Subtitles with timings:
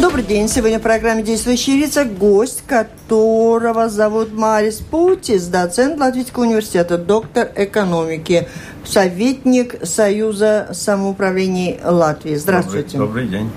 [0.00, 0.48] Добрый день.
[0.48, 8.48] Сегодня в программе «Действующие лица» гость, которого зовут Марис Путис, доцент Латвийского университета, доктор экономики,
[8.82, 12.34] советник Союза самоуправлений Латвии.
[12.36, 12.96] Здравствуйте.
[12.96, 13.50] Добрый, добрый день.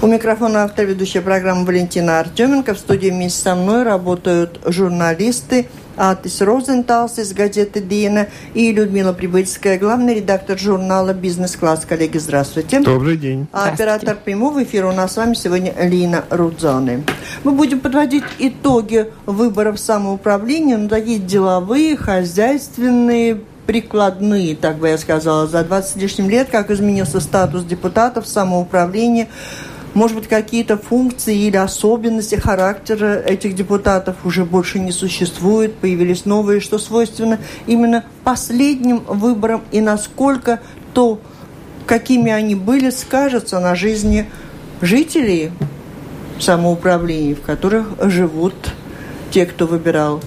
[0.00, 2.74] У микрофона автор ведущая программы Валентина Артеменко.
[2.74, 5.66] В студии вместе со мной работают журналисты
[5.96, 11.84] Атис Розенталс из газеты «Диена» и Людмила Прибыльская, главный редактор журнала «Бизнес-класс».
[11.88, 12.80] Коллеги, здравствуйте.
[12.80, 13.46] Добрый день.
[13.52, 17.04] А оператор прямого эфира у нас с вами сегодня Лина Рудзоны.
[17.44, 25.46] Мы будем подводить итоги выборов самоуправления, ну, такие деловые, хозяйственные, прикладные, так бы я сказала,
[25.46, 29.28] за 20 с лишним лет, как изменился статус депутатов самоуправления,
[29.94, 36.60] может быть, какие-то функции или особенности характера этих депутатов уже больше не существует, появились новые,
[36.60, 40.60] что свойственно именно последним выборам и насколько
[40.94, 41.20] то,
[41.86, 44.30] какими они были, скажется на жизни
[44.80, 45.50] жителей
[46.38, 48.54] самоуправлений, в которых живут
[49.30, 50.20] те, кто выбирал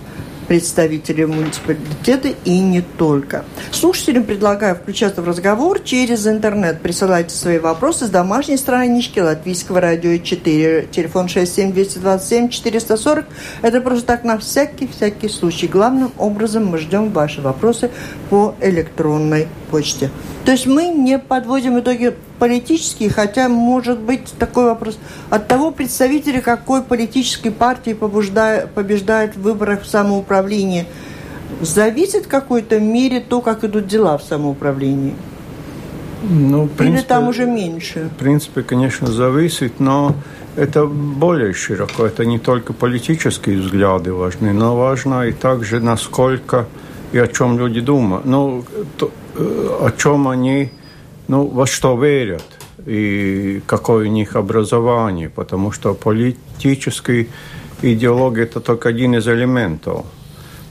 [0.48, 3.46] представителей муниципалитета и не только.
[3.72, 6.82] Слушателям предлагаю включаться в разговор через интернет.
[6.82, 10.88] Присылайте свои вопросы с домашней странички Латвийского радио 4.
[10.92, 13.26] Телефон 67-227-440.
[13.62, 15.68] Это просто так на всякий-всякий случай.
[15.68, 17.90] Главным образом мы ждем ваши вопросы
[18.30, 20.12] по электронной почте.
[20.46, 25.00] То есть мы не подводим итоги политические, хотя может быть такой вопрос.
[25.32, 30.86] От того представителя, какой политической партии побеждает, побеждает в выборах в самоуправлении,
[31.62, 35.16] зависит в какой-то мере то, как идут дела в самоуправлении?
[36.22, 38.10] Ну, в принципе, Или там уже меньше?
[38.16, 40.16] В принципе, конечно, зависит, но
[40.56, 42.06] это более широко.
[42.06, 46.68] Это не только политические взгляды важны, но важно и также, насколько
[47.12, 48.26] и о чем люди думают.
[48.26, 48.64] Ну,
[48.98, 50.72] то, о чем они
[51.28, 52.44] ну, во что верят
[52.86, 57.28] и какое у них образование, потому что политическая
[57.82, 60.06] идеология– это только один из элементов.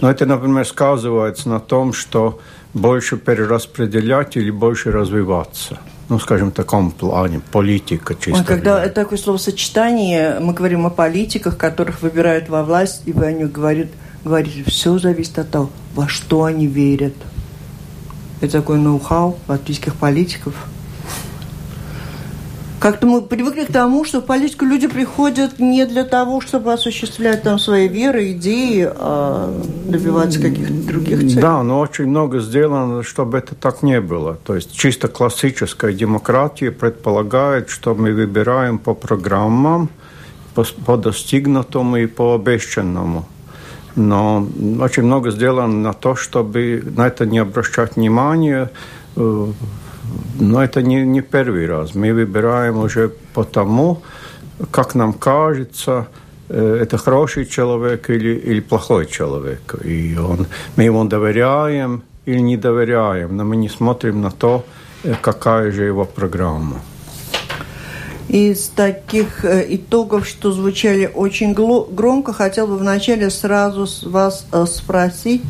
[0.01, 2.41] Но это, например, сказывается на том, что
[2.75, 5.79] больше перераспределять или больше развиваться.
[6.09, 8.43] Ну, скажем, в таком плане, политика чисто.
[8.43, 13.27] А когда это такое словосочетание, мы говорим о политиках, которых выбирают во власть, и вы
[13.27, 13.91] о них говорите,
[14.25, 17.15] говорите, все зависит от того, во что они верят–
[18.43, 20.55] это такой ноу-хау латвийских политиков.
[22.81, 27.45] Как-то мы привыкли к тому, что в политику люди приходят не для того, чтобы осуществлять
[27.45, 31.41] там свои веры, идеи, а добиваться каких-то других целей.
[31.41, 34.35] Да, но очень много сделано, чтобы это так не было.
[34.45, 39.89] То есть чисто классическая демократия предполагает, что мы выбираем по программам,
[40.57, 43.27] по, по достигнутому и по обещанному
[43.97, 44.47] но
[44.81, 48.71] очень много сделано на то, чтобы на это не обращать внимания.
[49.17, 49.47] Э,
[50.41, 51.95] но это не, не первый раз.
[51.95, 54.03] Мы выбираем уже потому,
[54.71, 56.07] как нам кажется,
[56.49, 59.75] э, это хороший человек или, или плохой человек.
[59.85, 64.65] И он, мы ему доверяем или не доверяем, но мы не смотрим на то,
[65.05, 66.81] э, какая же его программа
[68.33, 75.43] из таких э, итогов, что звучали очень громко, хотел бы вначале сразу вас э, спросить,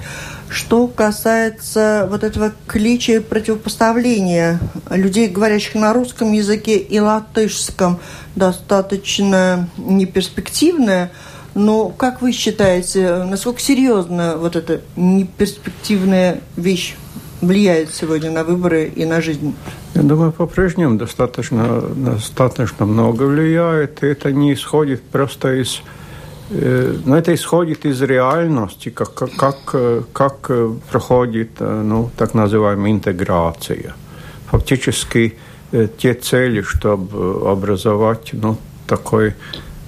[0.48, 4.59] что касается вот этого клича противопоставления
[4.91, 8.00] людей, говорящих на русском языке и латышском,
[8.34, 11.12] достаточно неперспективное.
[11.54, 16.97] Но как вы считаете, насколько серьезно вот эта неперспективная вещь
[17.42, 19.54] влияет сегодня на выборы и на жизнь?
[19.94, 24.03] Я думаю, по-прежнему достаточно, достаточно много влияет.
[24.03, 25.82] И это не исходит просто из...
[26.50, 29.75] Э, но это исходит из реальности, как, как,
[30.12, 30.50] как
[30.91, 33.94] проходит ну, так называемая интеграция.
[34.50, 35.34] Фактически
[35.72, 39.34] э, те цели, чтобы образовать ну, такой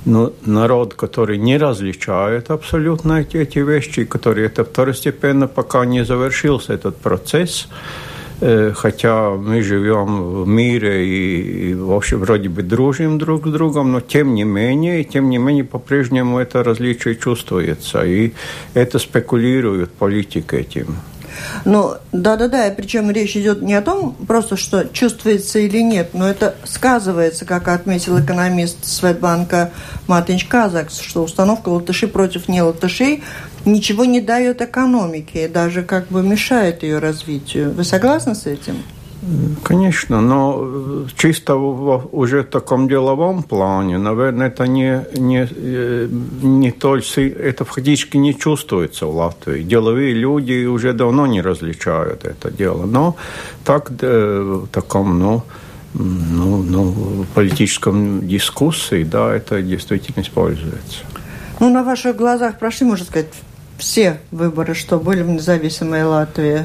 [0.04, 6.75] ну, народ, который не различает абсолютно эти, эти вещи, который это второстепенно, пока не завершился
[6.75, 7.69] этот процесс,
[8.41, 13.50] э, хотя мы живем в мире и, и в общем, вроде бы дружим друг с
[13.50, 18.33] другом, но тем не менее, тем не менее, по-прежнему это различие чувствуется, и
[18.74, 20.97] это спекулирует политик этим.
[21.65, 26.54] Ну, да-да-да, причем речь идет не о том просто, что чувствуется или нет, но это
[26.65, 29.71] сказывается, как отметил экономист Светбанка
[30.07, 33.22] Матинч Казакс, что установка латышей против не латышей
[33.65, 37.72] ничего не дает экономике, даже как бы мешает ее развитию.
[37.72, 38.83] Вы согласны с этим?
[39.62, 46.09] Конечно, но чисто в уже в таком деловом плане, наверное, это не, не, э,
[46.42, 49.62] не то, это фактически не чувствуется в Латвии.
[49.62, 52.86] Деловые люди уже давно не различают это дело.
[52.86, 53.16] Но
[53.65, 55.42] так, э, в таком, ну,
[55.94, 61.04] ну, ну, политическом дискуссии, да, это действительно используется.
[61.60, 63.28] Ну, на ваших глазах прошли, можно сказать,
[63.78, 66.65] все выборы, что были в независимой Латвии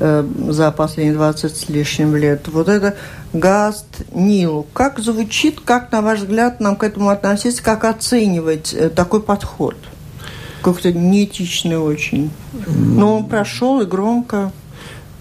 [0.00, 2.48] за последние 20 с лишним лет.
[2.48, 2.96] Вот это
[3.32, 4.66] ГАСТ Нилу.
[4.72, 9.76] Как звучит, как, на ваш взгляд, нам к этому относиться, как оценивать э, такой подход?
[10.62, 12.30] Как-то неэтичный очень.
[12.66, 14.52] Но он прошел и громко.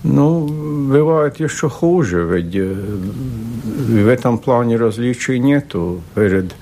[0.03, 0.47] Ну,
[0.87, 6.01] бывает еще хуже, ведь э, в этом плане различий нету.
[6.15, 6.55] Перед,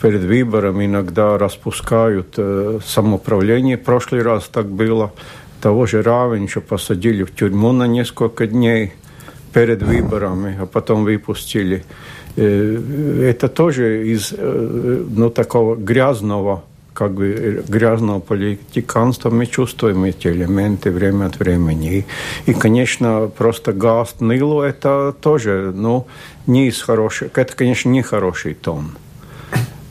[0.00, 3.78] перед выбором иногда распускают э, самоуправление.
[3.78, 5.12] В прошлый раз так было.
[5.62, 8.92] Того же Равенча посадили в тюрьму на несколько дней
[9.54, 11.84] перед выборами, а потом выпустили.
[12.36, 21.26] Это тоже из ну, такого грязного как бы грязного политиканства мы чувствуем эти элементы время
[21.26, 22.04] от времени.
[22.46, 26.06] И, и конечно, просто газ Нилу это тоже, ну,
[26.46, 28.90] не из хороших, это, конечно, не хороший тон.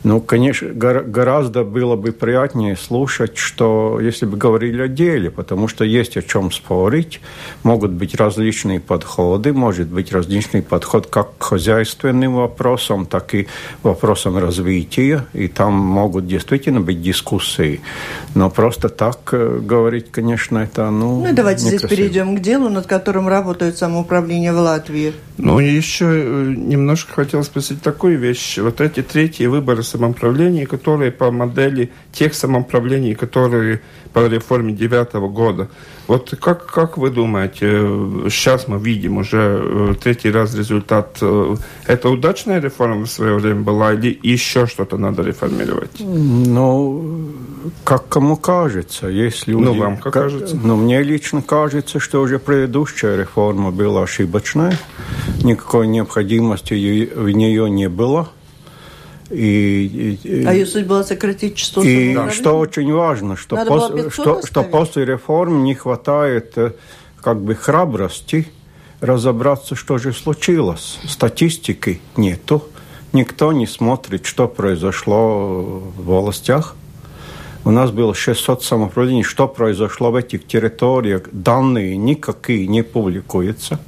[0.03, 5.85] Ну, конечно, гораздо было бы приятнее слушать, что если бы говорили о деле, потому что
[5.85, 7.21] есть о чем спорить,
[7.63, 13.47] могут быть различные подходы, может быть различный подход как к хозяйственным вопросам, так и
[13.83, 17.81] вопросам развития, и там могут действительно быть дискуссии.
[18.33, 21.87] Но просто так э, говорить, конечно, это, ну, Ну, давайте некрасиво.
[21.87, 25.13] здесь перейдем к делу, над которым работает самоуправление в Латвии.
[25.37, 28.57] Ну, еще э, немножко хотел спросить такую вещь.
[28.57, 33.81] Вот эти третьи выборы самоуправления, которые по модели тех самоуправлений, которые
[34.13, 35.69] по реформе девятого года.
[36.07, 37.67] Вот как, как вы думаете,
[38.29, 41.55] сейчас мы видим уже э, третий раз результат, э,
[41.87, 45.91] это удачная реформа в свое время была или еще что-то надо реформировать?
[45.99, 47.31] Ну,
[47.85, 49.07] как кому кажется.
[49.07, 50.59] Если ну, вам как, как кажется?
[50.61, 54.77] Ну, мне лично кажется, что уже предыдущая реформа была ошибочная.
[55.43, 58.29] Никакой необходимости в нее не было.
[59.31, 64.45] И, и, а ее суть была сократить число И что очень важно, что, пос, что,
[64.45, 66.73] что после реформ не хватает э,
[67.21, 68.47] как бы храбрости
[68.99, 70.99] разобраться, что же случилось.
[71.07, 72.63] Статистики нету.
[73.13, 76.75] Никто не смотрит, что произошло в областях.
[77.63, 79.23] У нас было 600 самоуправлений.
[79.23, 81.23] Что произошло в этих территориях?
[81.31, 83.79] Данные никакие не публикуются.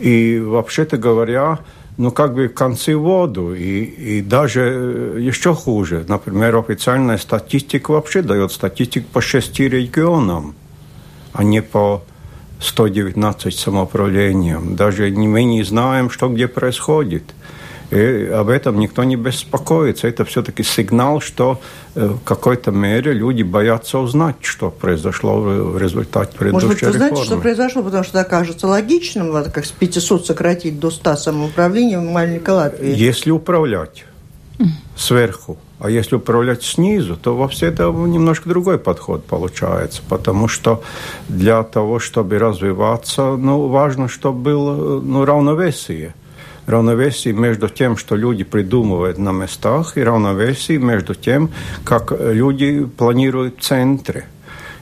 [0.00, 1.58] И вообще-то говоря,
[1.96, 3.54] ну, как бы концы в воду.
[3.54, 6.04] И, и даже э, еще хуже.
[6.08, 10.54] Например, официальная статистика вообще дает статистику по шести регионам,
[11.34, 12.02] а не по
[12.60, 14.76] 119 самоуправлениям.
[14.76, 17.24] Даже мы не знаем, что где происходит.
[17.90, 20.06] И об этом никто не беспокоится.
[20.06, 21.60] Это все-таки сигнал, что
[21.94, 26.92] э, в какой-то мере люди боятся узнать, что произошло в результате предыдущей Может быть, вы
[26.92, 31.98] знаете, что произошло, потому что это кажется логичным, как с 500 сократить до 100 самоуправления
[31.98, 32.94] в маленькой Латвии.
[32.96, 34.04] Если управлять
[34.96, 40.82] сверху, а если управлять снизу, то во все это немножко другой подход получается, потому что
[41.28, 46.14] для того, чтобы развиваться, ну, важно, чтобы было ну, равновесие
[46.66, 51.50] равновесие между тем, что люди придумывают на местах, и равновесие между тем,
[51.84, 54.24] как люди планируют центры.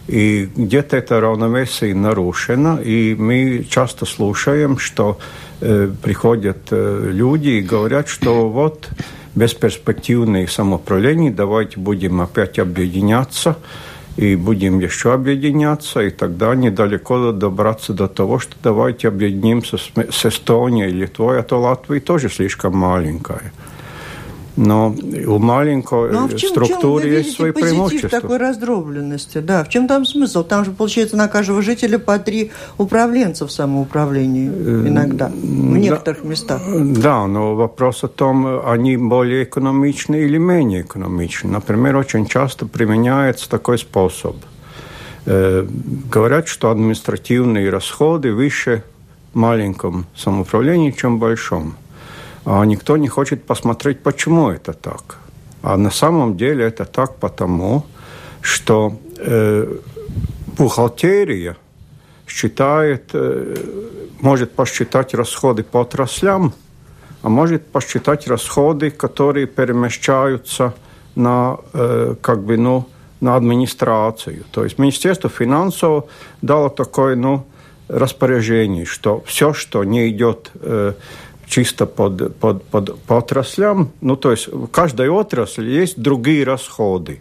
[0.06, 5.18] И где-то это равновесие нарушено, и мы часто слушаем, что
[5.60, 8.88] э, приходят э, люди и говорят, что вот
[9.34, 13.56] бесперспективные самоуправления, давайте будем опять объединяться
[14.18, 20.90] и будем еще объединяться, и тогда недалеко добраться до того, что давайте объединимся с, Эстонией,
[20.90, 23.52] Литвой, а то Латвия тоже слишком маленькая.
[24.58, 24.92] Но
[25.28, 28.08] у маленькой ну, а в чем, структуры чем есть свои преимущества.
[28.08, 29.62] такой раздробленности, да.
[29.62, 30.42] В чем там смысл?
[30.42, 36.28] Там же, получается, на каждого жителя по три управленца в самоуправлении иногда, в некоторых да,
[36.28, 36.62] местах.
[36.66, 41.52] Да, но вопрос о том, они более экономичны или менее экономичны.
[41.52, 44.34] Например, очень часто применяется такой способ.
[45.24, 45.64] Э,
[46.10, 48.82] говорят, что административные расходы выше
[49.34, 51.76] маленьком самоуправлении, чем большом
[52.50, 55.18] а никто не хочет посмотреть, почему это так.
[55.62, 57.84] А на самом деле это так потому,
[58.40, 59.76] что э,
[60.56, 61.56] бухгалтерия
[62.26, 63.54] считает, э,
[64.20, 66.54] может посчитать расходы по отраслям,
[67.22, 70.72] а может посчитать расходы, которые перемещаются
[71.16, 72.88] на, э, как бы, ну,
[73.20, 74.44] на администрацию.
[74.52, 76.04] То есть Министерство финансов
[76.40, 77.44] дало такое ну,
[77.88, 80.94] распоряжение, что все, что не идет э,
[81.48, 83.90] чисто под, под, под, по отраслям.
[84.00, 87.20] Ну, то есть в каждой отрасли есть другие расходы.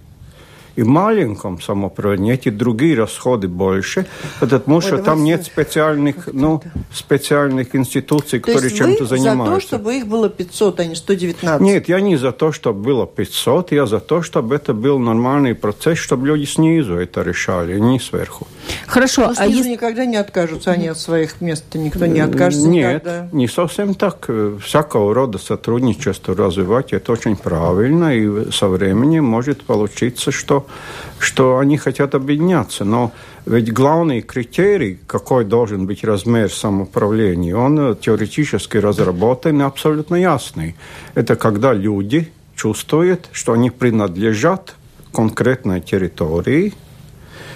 [0.78, 4.06] И маленьком самоуправлении эти другие расходы больше,
[4.40, 6.62] потому что там нет специальных, ну,
[6.94, 9.56] специальных институций, которые чем-то занимаются.
[9.56, 11.62] за то, чтобы их было 500, а не 119?
[11.62, 15.56] Нет, я не за то, чтобы было 500, я за то, чтобы это был нормальный
[15.56, 18.46] процесс, чтобы люди снизу это решали, а не сверху.
[18.86, 19.30] Хорошо.
[19.30, 19.72] Ну, а если...
[19.72, 23.30] никогда не откажутся они от своих мест, никто не откажется Нет, никогда.
[23.32, 24.30] не совсем так.
[24.64, 30.67] Всякого рода сотрудничество развивать, это очень правильно, и со временем может получиться, что
[31.20, 32.86] что они хотят объединяться.
[32.86, 33.12] Но
[33.46, 40.76] ведь главный критерий, какой должен быть размер самоуправления, он теоретически разработан и абсолютно ясный.
[41.16, 44.76] Это когда люди чувствуют, что они принадлежат
[45.14, 46.74] конкретной территории,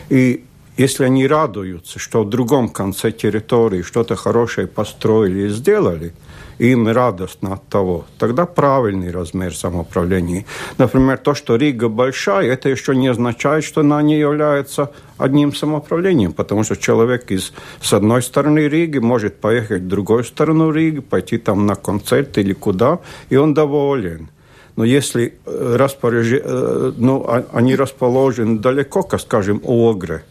[0.10, 0.44] и
[0.82, 6.14] если они радуются, что в другом конце территории что-то хорошее построили и сделали–
[6.70, 10.46] им радостно от того, тогда правильный размер самоуправления.
[10.78, 16.34] Например, то, что Рига большая, это еще не означает, что она не является одним самоуправлением,
[16.34, 21.38] потому что человек из, с одной стороны Риги может поехать в другую сторону Риги, пойти
[21.38, 24.30] там на концерт или куда, и он доволен.
[24.76, 26.28] Но если э, распоряж...
[26.32, 30.24] Э, ну, а, они расположены далеко, как, скажем, Огре,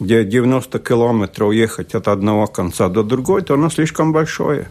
[0.00, 4.68] где 90 километров ехать от одного конца до другой, то оно слишком большое.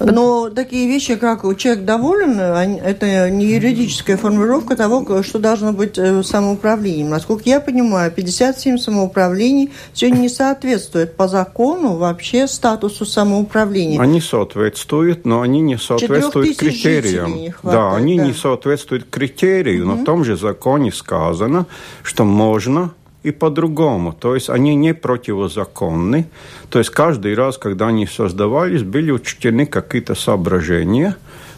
[0.00, 6.22] Но такие вещи, как человек доволен, это не юридическая формулировка того, что должно быть э,
[6.22, 7.10] самоуправлением.
[7.10, 14.00] Насколько я понимаю, 57 самоуправлений сегодня не соответствует по закону вообще статусу самоуправления.
[14.00, 17.52] Они соответствуют, но они не соответствуют критериям.
[17.52, 18.26] Хватает, да, они да.
[18.26, 19.92] не соответствуют критерию, угу.
[19.92, 21.66] но в том же законе сказано,
[22.02, 22.92] что можно
[23.22, 24.12] и по-другому.
[24.12, 26.26] То есть они не противозаконны.
[26.70, 31.16] То есть каждый раз, когда они создавались, были учтены какие-то соображения,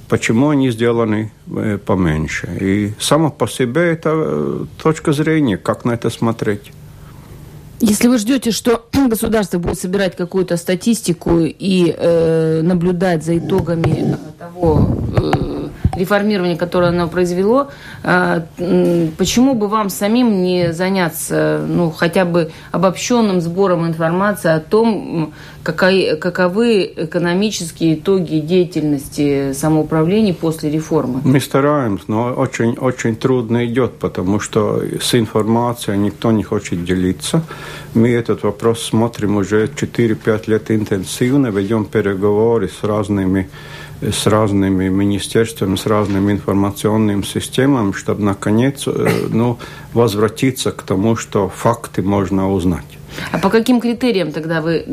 [0.08, 2.48] почему они сделаны э, поменьше.
[2.60, 6.72] И само по себе это э, точка зрения, как на это смотреть.
[7.80, 15.03] Если вы ждете, что государство будет собирать какую-то статистику и э, наблюдать за итогами того,
[15.94, 17.68] э, реформирования, которое оно произвело,
[18.02, 18.44] а,
[19.18, 25.32] почему бы вам самим не заняться ну, хотя бы обобщенным сбором информации о том,
[25.64, 31.20] какой, каковы экономические итоги деятельности самоуправления после реформы?
[31.24, 37.42] Мы стараемся, но очень, очень трудно идет, потому что с информацией никто не хочет делиться.
[37.94, 43.48] Мы этот вопрос смотрим уже 4-5 лет интенсивно, ведем переговоры с разными
[44.00, 49.58] с разными министерствами, с разными информационными системами, чтобы, наконец, э, ну,
[49.92, 52.98] возвратиться к тому, что факты можно узнать.
[53.32, 54.84] А по каким критериям тогда вы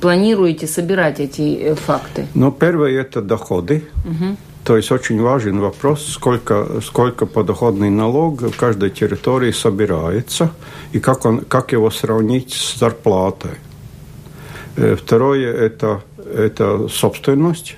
[0.00, 2.26] планируете собирать эти э, факты?
[2.34, 3.84] Ну, первое– это доходы.
[4.04, 4.36] Угу.
[4.64, 10.50] То есть очень важен вопрос, сколько, сколько подоходный налог в каждой территории собирается
[10.92, 13.52] и как, он, как его сравнить с зарплатой.
[14.76, 16.02] Э, второе– это,
[16.34, 17.76] это собственность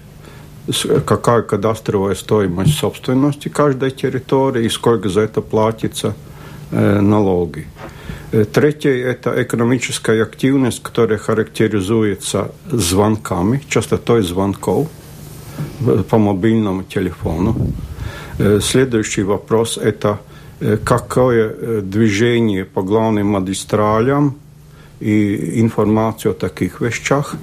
[1.05, 6.15] какая кадастровая стоимость собственности каждой территории и сколько за это платится
[6.71, 7.67] э, налоги.
[8.31, 14.89] Э, третье– это экономическая активность, которая характеризуется звонками, частотой звонков
[16.09, 17.57] по мобильному телефону.
[18.39, 20.21] Э, следующий вопрос– это
[20.85, 24.37] какое движение по главным магистралям
[25.03, 27.35] и информацию о таких вещах,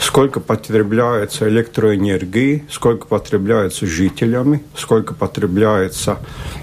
[0.00, 6.18] сколько потребляется электроэнергии, сколько потребляется жителями, сколько потребляется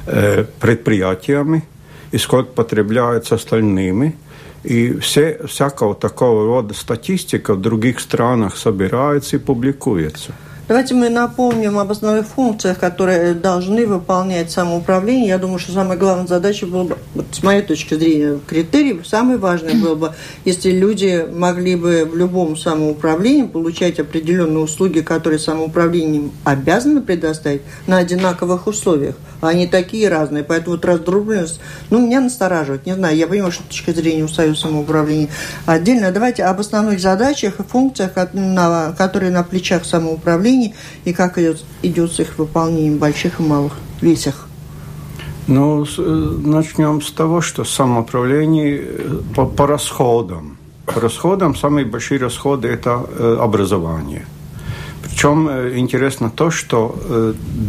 [0.08, 1.63] э, предприятиями
[2.12, 4.15] и сколько потребляется остальными.
[4.63, 10.34] И все, всякого такого рода статистика в других странах собирается и публикуется.
[10.69, 15.29] Давайте мы напомним об основных функциях, которые должны выполнять самоуправление.
[15.29, 19.39] Я думаю, что самая главная задача была бы, вот с моей точки зрения, критерий, самый
[19.39, 20.13] важный был бы,
[20.45, 27.97] если люди могли бы в любом самоуправлении получать определенные услуги, которые самоуправлением обязаны предоставить на
[27.97, 29.15] одинаковых условиях.
[29.41, 30.43] Они такие разные.
[30.43, 31.59] Поэтому вот раздробленность,
[31.89, 32.85] ну, меня настораживает.
[32.85, 35.29] Не знаю, я понимаю, что точка зрения у Союза самоуправления
[35.65, 36.11] отдельно.
[36.11, 40.73] Давайте об основных задачах и функциях, которые на плечах самоуправления направлений
[41.05, 44.47] и как идет, идет с их выполнением больших и малых весях?
[45.47, 50.57] Ну, э, начнем с того, что самоуправление э, по, по расходам.
[50.85, 54.25] По расходам самые большие расходы– это э, образование.
[55.03, 56.95] Причем интересно то, что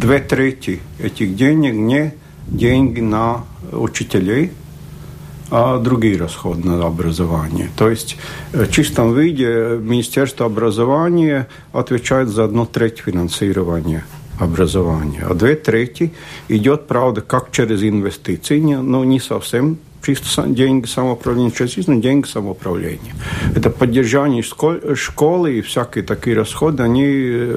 [0.01, 2.13] две трети этих денег не
[2.47, 4.51] деньги на учителей,
[5.51, 7.69] а другие расходы на образование.
[7.75, 8.17] То есть
[8.53, 14.05] в чистом виде Министерство образования отвечает за одну треть финансирования
[14.39, 15.23] образования.
[15.29, 16.13] А две трети
[16.47, 23.13] идет, правда, как через инвестиции, но не совсем чисто деньги самоуправления, частично деньги самоуправления.
[23.55, 27.07] Это поддержание школы и всякие такие расходы, они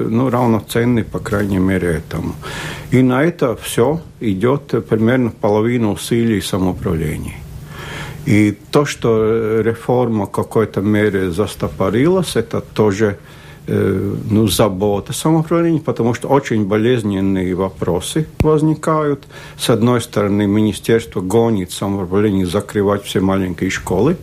[0.09, 2.35] ну, равноценны, по крайней мере, этому.
[2.91, 7.44] И на это все идет примерно половина усилий самоуправления.
[8.25, 13.17] И то, что реформа в какой-то мере застопорилась, это тоже
[13.67, 19.23] Э, ну, забота самоуправления, потому что очень болезненные вопросы возникают.
[19.57, 24.17] С одной стороны, министерство гонит самоуправление закрывать все маленькие школы.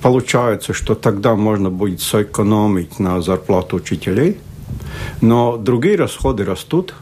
[0.00, 4.38] Получается, что тогда можно будет сэкономить на зарплату учителей,
[5.20, 6.94] но другие расходы растут,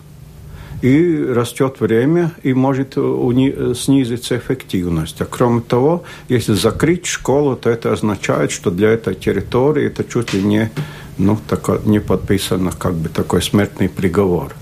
[0.82, 5.20] и растет время, и может снизиться эффективность.
[5.20, 10.32] А кроме того, если закрыть школу, то это означает, что для этой территории это чуть
[10.32, 10.70] ли не
[11.18, 14.54] ну, так, не подписано как бы такой смертный приговор.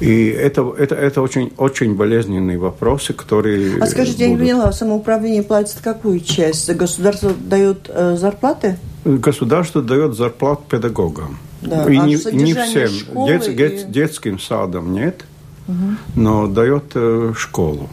[0.00, 3.78] И это, это, это очень, очень болезненные вопросы, которые...
[3.80, 4.20] А скажите, будут...
[4.20, 6.70] я не поняла, самоуправление платит какую часть?
[6.74, 8.76] Государство дает э, зарплаты?
[9.04, 11.38] Государство дает зарплат педагогам.
[11.62, 11.84] Да.
[11.90, 12.90] И а не, не всем.
[13.26, 13.84] Дет, и...
[13.88, 15.24] Детским садом нет,
[15.66, 15.96] угу.
[16.14, 17.88] но дает э, школу.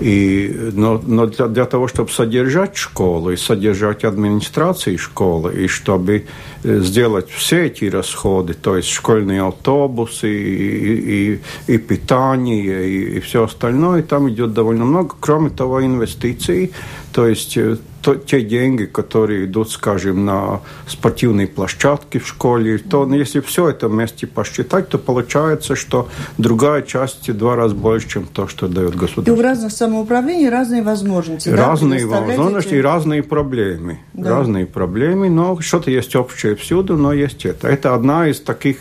[0.00, 6.26] И, но но для, для того, чтобы содержать школу и содержать администрации школы, и чтобы
[6.62, 13.20] э, сделать все эти расходы, то есть школьные автобусы, и, и, и питание, и, и
[13.20, 15.16] все остальное, там идет довольно много.
[15.18, 16.72] Кроме того, инвестиций,
[17.12, 17.76] то есть э,
[18.08, 23.88] то, те деньги, которые идут, скажем, на спортивные площадки в школе, то если все это
[23.88, 28.96] вместе посчитать, то получается, что другая часть в два раза больше, чем то, что дает
[28.96, 29.30] государство.
[29.30, 31.50] И у разных самоуправлений разные возможности.
[31.50, 33.98] Разные да, возможности и разные проблемы.
[34.14, 34.38] Да.
[34.38, 37.68] Разные проблемы, но что-то есть общее всюду, но есть это.
[37.68, 38.78] Это одна из таких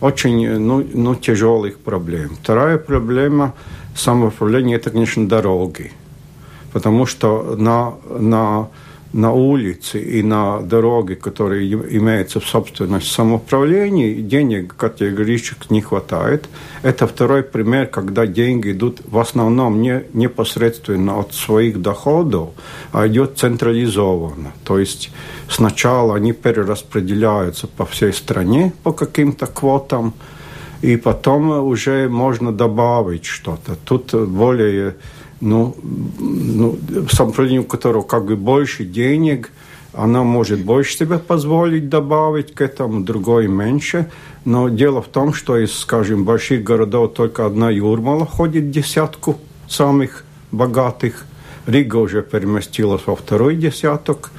[0.00, 2.38] очень ну, ну, тяжелых проблем.
[2.42, 3.52] Вторая проблема
[3.94, 5.92] самоуправления– это, конечно, дороги
[6.72, 8.68] потому что на, на,
[9.12, 16.48] на улице и на дороге, которые имеются в собственности самоуправлении, денег категорически не хватает.
[16.82, 22.50] Это второй пример, когда деньги идут в основном не непосредственно от своих доходов,
[22.92, 24.52] а идет централизованно.
[24.64, 25.10] То есть
[25.48, 30.14] сначала они перераспределяются по всей стране по каким-то квотам,
[30.82, 33.76] и потом уже можно добавить что-то.
[33.84, 34.94] Тут более
[35.40, 35.74] ну,
[36.18, 36.78] ну,
[37.10, 39.50] самоуправлению, у которого как бы больше денег,
[39.92, 44.10] она может больше себе позволить добавить к этому, другой меньше.
[44.44, 50.24] Но дело в том, что из, скажем, больших городов только одна Юрмала ходит десятку самых
[50.52, 51.26] богатых.
[51.66, 54.30] Рига уже переместилась во второй десяток.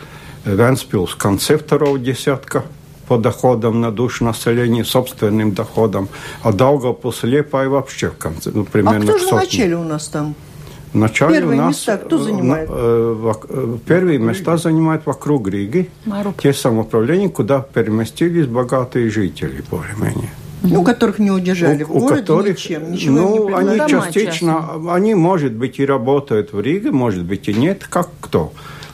[0.46, 2.64] Венспилс в конце второго десятка
[3.08, 6.08] по доходам на душу населения, собственным доходам.
[6.42, 9.84] А Даугавпилс и Лепай вообще в конце, ну, примерно А кто же в начале у
[9.84, 10.34] нас там?
[10.94, 12.70] Вначале Первые у нас места кто э, занимает?
[12.70, 15.90] Э, э, первые места занимают вокруг Риги.
[16.06, 16.42] Маруп.
[16.42, 20.30] Те самоуправления, куда переместились богатые жители, более-менее.
[20.64, 24.94] Ну, которых не удержали у, в городе которых, ничем, ничего ну, не они частично, часто.
[24.94, 28.52] они, может быть, и работают в Риге, может быть, и нет, как кто.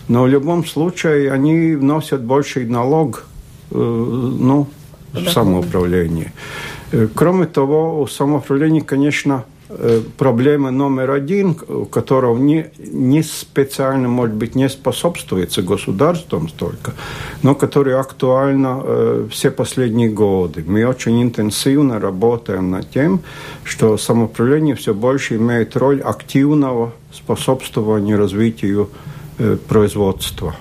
[0.07, 3.25] Но в любом случае они вносят больший налог
[3.71, 4.67] э, ну,
[5.11, 6.31] в самоуправление.
[7.15, 9.56] Кроме того, у самоуправления, конечно, Э,
[10.17, 11.55] проблема номер один,
[11.91, 16.93] которого не, не специально, может быть, не способствуется государством столько,
[17.43, 20.63] но которая актуальна э, все последние годы.
[20.65, 23.21] Мы очень интенсивно работаем над тем,
[23.63, 28.89] что самоуправление все больше имеет роль активного способствования развитию
[29.37, 30.55] э, производства.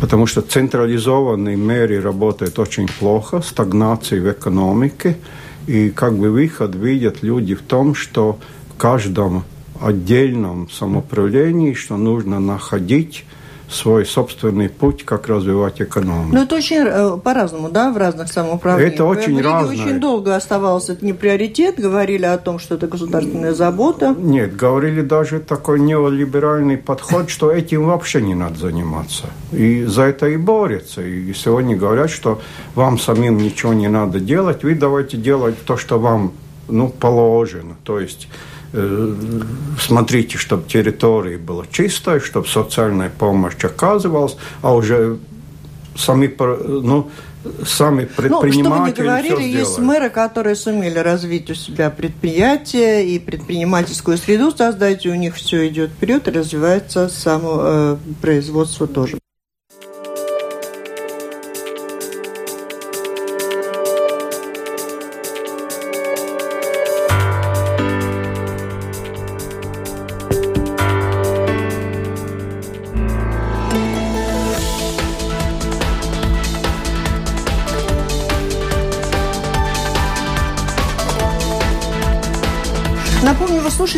[0.00, 5.16] Потому что централизованные меры работают очень плохо, стагнации в экономике–
[5.66, 8.38] и как бы выход видят люди в том, что
[8.74, 9.44] в каждом
[9.80, 13.24] отдельном самоуправлении, что нужно находить
[13.68, 16.34] свой собственный путь, как развивать экономику.
[16.34, 18.94] Ну, это очень э, по-разному, да, в разных самоуправлениях.
[18.94, 19.74] Это очень разное.
[19.74, 24.14] очень долго оставался это не приоритет, говорили о том, что это государственная забота.
[24.16, 29.24] Нет, говорили даже такой неолиберальный подход, что этим вообще не надо заниматься.
[29.52, 31.02] И за это и борются.
[31.02, 32.40] И сегодня говорят, что
[32.74, 36.32] вам самим ничего не надо делать, вы давайте делать то, что вам
[36.68, 37.76] ну, положено.
[37.84, 38.28] То есть
[39.78, 45.18] смотрите, чтобы территория была чистая, чтобы социальная помощь оказывалась, а уже
[45.96, 47.10] сами, ну,
[47.64, 53.06] сами предприниматели ну, что вы не говорили, есть мэры, которые сумели развить у себя предприятие
[53.06, 58.86] и предпринимательскую среду создать, и у них все идет вперед и развивается само э, производство
[58.86, 59.18] тоже.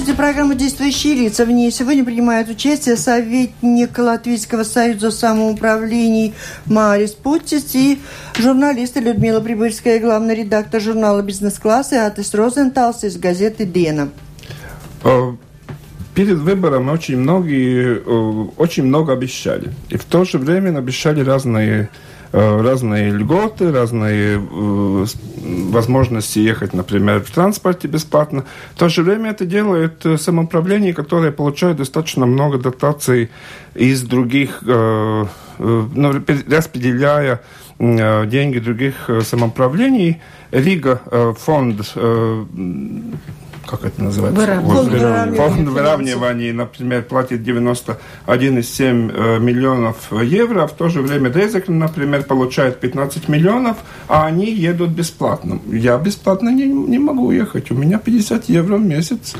[0.07, 1.45] Слушаете программу «Действующие лица».
[1.45, 6.33] В ней сегодня принимает участие советник Латвийского союза самоуправлений
[6.67, 7.99] Марис Путис и
[8.39, 14.11] журналисты Людмила Прибыльская, главный редактор журнала «Бизнес-класс» и Атис Розенталс из газеты «Дена».
[15.03, 15.33] Э,
[16.15, 19.73] перед выбором очень многие э, очень много обещали.
[19.89, 21.89] И в то же время обещали разные
[22.37, 25.07] разные льготы, разные э,
[25.71, 28.45] возможности ехать, например, в транспорте бесплатно.
[28.75, 33.31] В то же время это делает э, самоуправление, которое получает достаточно много дотаций
[33.75, 35.29] из других, ну,
[36.49, 37.41] распределяя
[37.79, 40.21] деньги других самоуправлений.
[40.51, 41.01] Рига
[41.39, 41.95] фонд
[43.67, 44.41] как это называется?
[44.41, 45.35] Выравнивание.
[45.35, 52.25] Фонд выравнивания, например, платит 91,7 э, миллионов евро, а в то же время Резекн, например,
[52.25, 53.77] получает 15 миллионов,
[54.09, 55.61] а они едут бесплатно.
[55.67, 59.35] Я бесплатно не, не могу ехать, у меня 50 евро в месяц.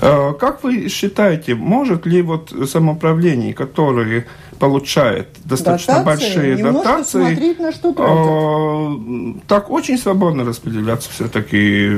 [0.00, 4.26] Э, как вы считаете, может ли вот самоуправление, которые
[4.58, 11.90] получает достаточно дотации, большие дотации, смотреть, на что э, так очень свободно распределяться все-таки,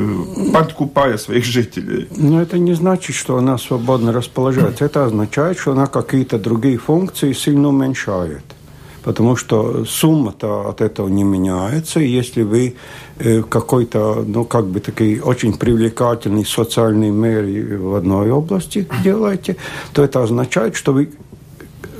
[0.53, 2.09] подкупая своих жителей.
[2.16, 4.85] Но это не значит, что она свободно расположается.
[4.85, 8.45] Это означает, что она какие-то другие функции сильно уменьшает.
[9.03, 12.01] Потому что сумма-то от этого не меняется.
[12.01, 12.75] И если вы
[13.21, 19.57] э, какой-то, ну, как бы такой очень привлекательный социальный меры в одной области делаете,
[19.92, 21.11] то это означает, что вы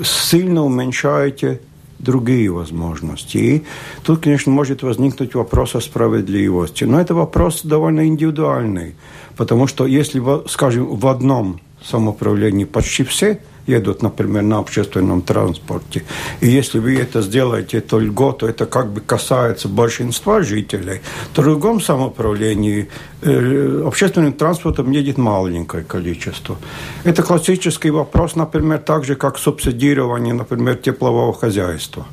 [0.05, 1.61] сильно уменьшаете
[1.99, 3.39] другие возможности.
[3.39, 3.65] И
[4.05, 6.85] тут, конечно, может возникнуть вопрос о справедливости.
[6.85, 8.95] Но это вопрос довольно индивидуальный,
[9.37, 16.05] потому что если, скажем, в одном самоуправлении почти все– едут, например, на общественном транспорте.
[16.41, 21.01] И если вы это сделаете, то льготу, это как бы касается большинства жителей,
[21.33, 22.89] в другом самоуправлении
[23.23, 26.57] э, общественным транспортом едет маленькое количество.
[27.05, 32.07] Это классический вопрос, например, так же, как субсидирование, например, теплового хозяйства.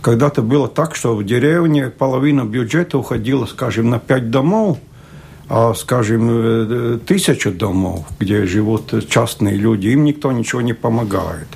[0.00, 4.78] Когда-то было так, что в деревне половина бюджета уходила, скажем, на пять домов,
[5.74, 11.48] скажем, э, тысячу домов, где живут частные люди, им никто ничего не помогает.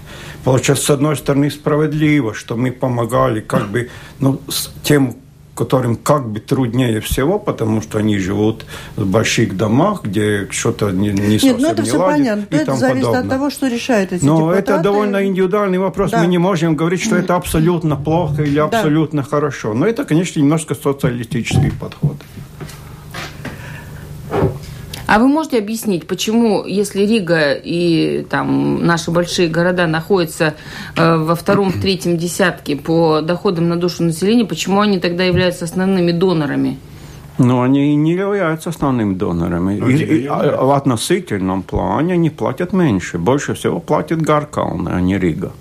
[0.44, 4.40] Получается, с одной стороны, справедливо, что мы помогали как бы ну,
[4.82, 5.16] тем,
[5.54, 8.64] которым как бы труднее всего, потому что они живут
[8.96, 12.56] в больших домах, где что-то не, не совсем Нет, ну это не все ладит понятно.
[12.56, 13.22] и это зависит подобное.
[13.22, 14.58] от того, что решают эти Но депутаты.
[14.58, 16.10] это довольно индивидуальный вопрос.
[16.10, 16.20] Да.
[16.20, 19.28] Мы не можем говорить, что это абсолютно плохо или абсолютно да.
[19.28, 19.74] хорошо.
[19.74, 22.16] Но это, конечно, немножко социалистический подход.
[25.12, 30.54] А вы можете объяснить, почему, если Рига и там наши большие города находятся
[30.96, 35.66] э, во втором, в третьем десятке по доходам на душу населения, почему они тогда являются
[35.66, 36.78] основными донорами?
[37.36, 39.80] Ну, они не являются основными донорами.
[39.80, 43.18] Ну, и, и, а, в относительном плане они платят меньше.
[43.18, 45.52] Больше всего платит Гаркална, а не Рига.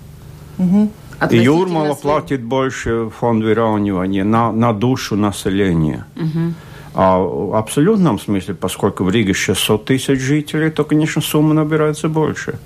[0.56, 0.90] Угу.
[1.30, 6.06] И Юрмала платит больше фонд выравнивания на, на душу населения.
[6.16, 6.54] Угу.
[6.94, 12.58] А в абсолютном смысле, поскольку в Риге 600 тысяч жителей, то, конечно, сумма набирается больше.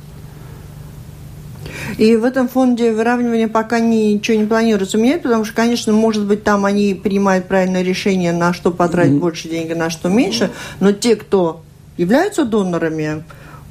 [1.98, 6.42] И в этом фонде выравнивания пока ничего не планируется менять, потому что, конечно, может быть,
[6.44, 9.20] там они принимают правильное решение, на что потратить mm.
[9.20, 11.62] больше денег, на что меньше, но те, кто
[11.96, 13.22] являются донорами,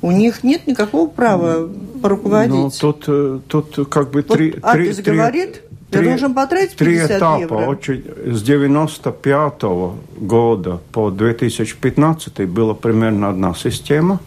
[0.02, 1.70] у них нет никакого права
[2.02, 2.52] поруководить.
[2.52, 4.56] Ну, тут, э, тут как бы вот три...
[4.62, 7.42] Адрес три, говорит, ты три, должен потратить 50 три этапа.
[7.42, 7.68] евро.
[7.68, 14.20] Очень, с 95 -го года по 2015 была примерно одна система,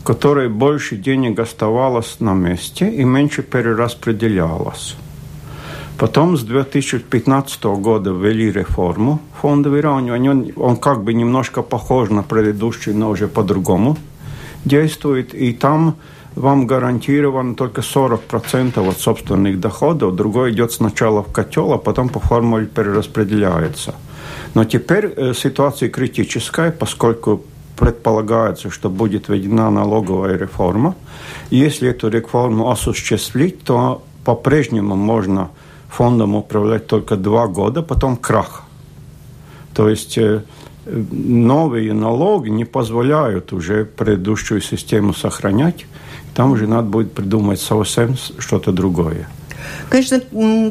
[0.00, 4.96] в которой больше денег оставалось на месте и меньше перераспределялось.
[5.98, 10.30] Потом с 2015 года ввели реформу фонда выравнивания.
[10.30, 13.96] Он, он как бы немножко похож на предыдущий, но уже по-другому
[14.64, 15.34] действует.
[15.34, 15.94] И там
[16.34, 22.20] вам гарантировано только 40% от собственных доходов, другой идет сначала в котел, а потом по
[22.20, 23.94] формуле перераспределяется.
[24.54, 27.42] Но теперь э, ситуация критическая, поскольку
[27.76, 30.94] предполагается, что будет введена налоговая реформа.
[31.50, 35.50] Если эту реформу осуществить, то по-прежнему можно
[35.88, 38.62] фондом управлять только два года, потом крах.
[39.74, 40.42] То есть э,
[40.86, 45.86] новые налоги не позволяют уже предыдущую систему сохранять.
[46.34, 49.28] Там уже надо будет придумать совсем что-то другое.
[49.88, 50.20] Конечно,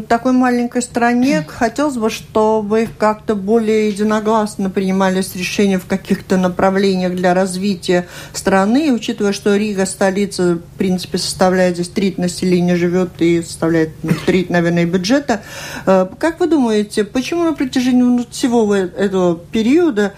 [0.08, 7.34] такой маленькой стране хотелось бы, чтобы как-то более единогласно принимались решения в каких-то направлениях для
[7.34, 13.42] развития страны, и учитывая, что Рига, столица, в принципе, составляет здесь треть населения живет и
[13.42, 13.92] составляет
[14.26, 15.42] треть, наверное, бюджета.
[15.86, 20.14] Э, как вы думаете, почему на протяжении всего этого периода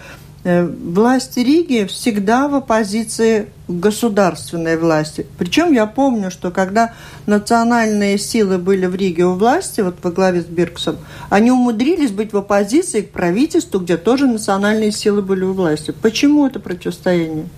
[0.48, 5.26] Э, власти Риги всегда в оппозиции государственной власти.
[5.38, 6.92] Причем я помню, что когда
[7.26, 10.98] национальные силы были в Риге у власти, вот во главе с Бирксом,
[11.30, 15.92] они умудрились быть в оппозиции к правительству, где тоже национальные силы были у власти.
[16.00, 17.48] Почему это противостояние?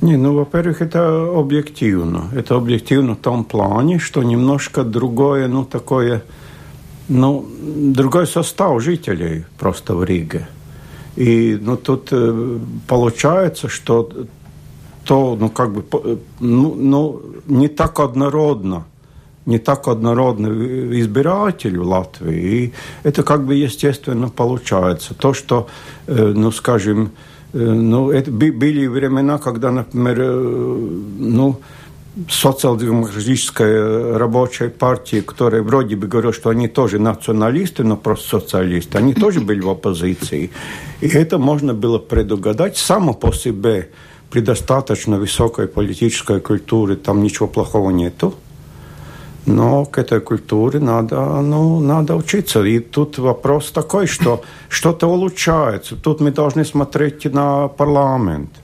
[0.00, 2.30] Не, ну, во-первых, это объективно.
[2.36, 6.22] Это объективно в том плане, что немножко другое, ну, такое,
[7.08, 7.44] ну,
[7.96, 10.46] другой состав жителей просто в Риге.
[11.18, 14.08] И ну, тут э, получается, что
[15.04, 18.84] то, ну, как бы, э, ну, ну, не так однородно,
[19.44, 20.46] не так однородно
[21.00, 22.36] избиратель в Латвии.
[22.36, 25.12] И это как бы естественно получается.
[25.14, 25.66] То, что,
[26.06, 27.10] э, ну, скажем,
[27.52, 30.18] ну, это были времена, когда, например,
[31.18, 31.60] ну,
[32.28, 39.14] социал-демократическая рабочая партия, которая вроде бы говорила, что они тоже националисты, но просто социалисты, они
[39.14, 40.50] тоже были в оппозиции.
[41.00, 43.90] И это можно было предугадать само по себе
[44.30, 48.34] при достаточно высокой политической культуре, там ничего плохого нету.
[49.46, 52.62] Но к этой культуре надо, ну, надо учиться.
[52.64, 55.96] И тут вопрос такой, что что-то улучшается.
[55.96, 58.50] Тут мы должны смотреть на парламент–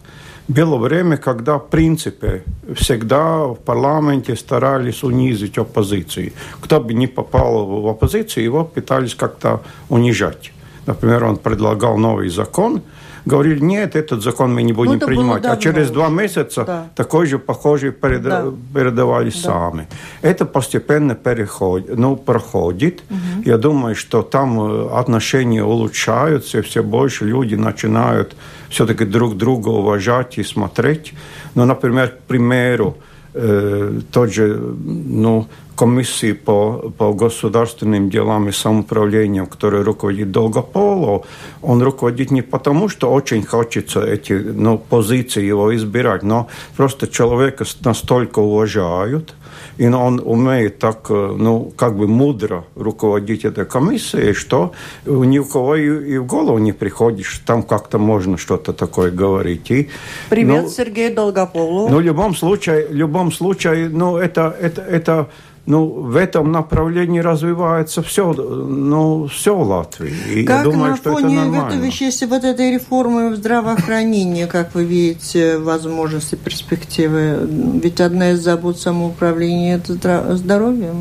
[0.49, 6.33] было время, когда, в принципе, всегда в парламенте старались унизить оппозицию.
[6.61, 10.53] Кто бы не попал в оппозицию, его пытались как-то унижать.
[10.87, 12.83] Например, он предлагал новый закон,
[13.25, 15.45] говорили, нет, этот закон мы не будем ну, принимать.
[15.47, 16.87] А через два месяца да.
[16.95, 18.53] такой же похожий переда- да.
[18.75, 19.37] передавали да.
[19.37, 19.89] сами.
[20.23, 23.03] Это постепенно переходит, ну, проходит.
[23.11, 23.43] Угу.
[23.45, 28.37] Я думаю, что там э, отношения улучшаются, и все больше люди начинают
[28.69, 31.15] все-таки друг друга уважать и смотреть.
[31.55, 32.97] Ну, например, к примеру,
[33.35, 41.27] тот же, ну, комиссии по, по государственным делам и самоуправлением, который руководит Долгополов,
[41.63, 47.65] он руководит не потому, что очень хочется эти ну, позиции его избирать, но просто человека
[47.85, 49.35] настолько уважают,
[49.77, 54.73] и он умеет так, э, ну, как бы мудро руководить этой комиссией, что
[55.07, 59.11] ни у кого и, и в голову не приходит, что там как-то можно что-то такое
[59.11, 59.71] говорить.
[59.71, 59.89] И,
[60.31, 61.91] Привет, ну, Сергей Долгополов.
[61.91, 65.29] Ну, в любом случае, в любом случае, ну, это, это, это
[65.67, 70.13] ну, в этом направлении развивается все, ну, все в Латвии.
[70.35, 71.67] И как я думаю, на что фоне это нормально.
[71.69, 77.49] этого, если вот этой реформы в здравоохранении, как вы видите, возможности, перспективы?
[77.83, 80.93] Ведь одна из забот самоуправления– это здоровье.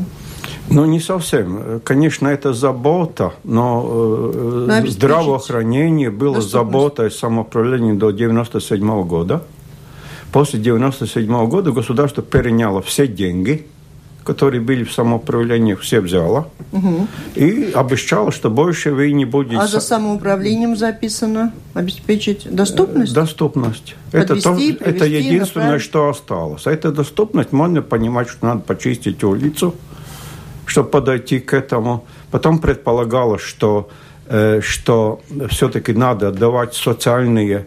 [0.70, 1.80] Ну, не совсем.
[1.84, 3.84] Конечно, это забота, но
[4.66, 9.42] э, здравоохранение было заботой самоуправления до 1997 года.
[10.32, 13.66] После 1997 года государство переняло все деньги–
[14.24, 16.48] которые были в самоуправлении, все взяла.
[16.72, 17.06] Угу.
[17.34, 19.58] И обещала, что больше вы не будете...
[19.58, 23.12] А за самоуправлением записано обеспечить доступность?
[23.12, 23.94] Доступность.
[24.10, 25.84] Подвести, это, то, привести, это единственное, направить.
[25.84, 26.66] что осталось.
[26.66, 29.74] А эта доступность, можно понимать, что надо почистить улицу,
[30.64, 32.04] чтобы подойти к этому.
[32.30, 33.90] Потом предполагалось, что,
[34.26, 37.66] э, что все-таки надо давать социальные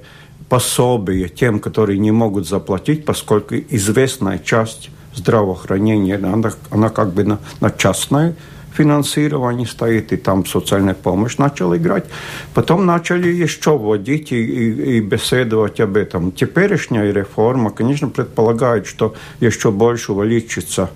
[0.49, 7.39] пособия тем, которые не могут заплатить, поскольку известная часть здравоохранения, она, она как бы на,
[7.59, 8.35] на частное
[8.77, 12.05] финансирование стоит, и там социальная помощь начала играть.
[12.53, 16.31] Потом начали еще вводить и, и, и беседовать об этом.
[16.31, 20.89] Теперешняя реформа, конечно, предполагает, что еще больше увеличится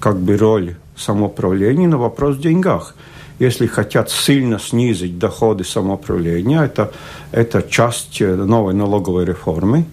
[0.00, 2.94] как бы роль самоуправления, но вопрос в деньгах.
[3.38, 6.92] Если хотят сильно снизить доходы самоуправления, это,
[7.32, 9.84] это часть новой налоговой реформы,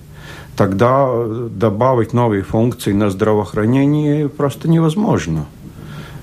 [0.55, 1.07] тогда
[1.49, 5.45] добавить новые функции на здравоохранение просто невозможно.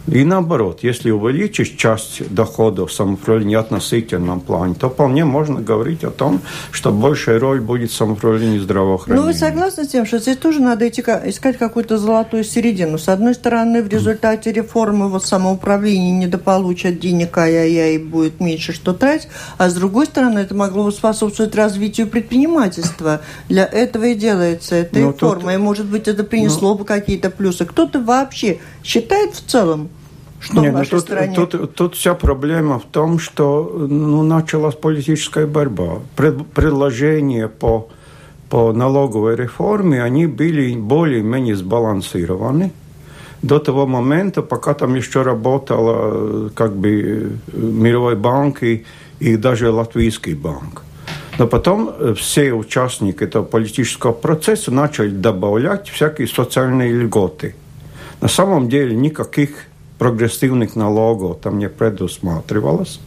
[0.07, 6.11] И наоборот, если увеличить часть доходов самоуправления в относительном плане, то вполне можно говорить о
[6.11, 6.41] том,
[6.73, 9.23] что большая роль будет самоуправления здравоохранения.
[9.23, 12.99] Ну, вы согласны с тем, что здесь тоже надо идти, искать какую-то золотую середину?
[12.99, 18.41] С одной стороны, в результате реформы вот самоуправления недополучат денег, а я, я и будет
[18.41, 23.21] меньше что тратить, а с другой стороны, это могло бы способствовать развитию предпринимательства.
[23.49, 25.53] Для этого и делается эта Но ну, реформа, тут...
[25.53, 26.79] и, может быть, это принесло ну...
[26.79, 27.65] бы какие-то плюсы.
[27.65, 29.89] Кто-то вообще считает в целом,
[30.41, 31.35] что Нет, в нашей ну, тут, стране?
[31.35, 36.01] Тут, тут вся проблема в том, что ну, началась политическая борьба.
[36.17, 37.89] Пред, предложения по,
[38.49, 42.73] по налоговой реформе, они были более-менее сбалансированы
[43.43, 48.85] до того момента, пока там еще работала как бы Мировой банк и,
[49.19, 50.83] и даже Латвийский банк.
[51.39, 57.55] Но потом все участники этого политического процесса начали добавлять всякие социальные льготы.
[58.21, 59.51] На самом деле никаких
[59.99, 63.01] прогрессивных налогов там не предусматривалось.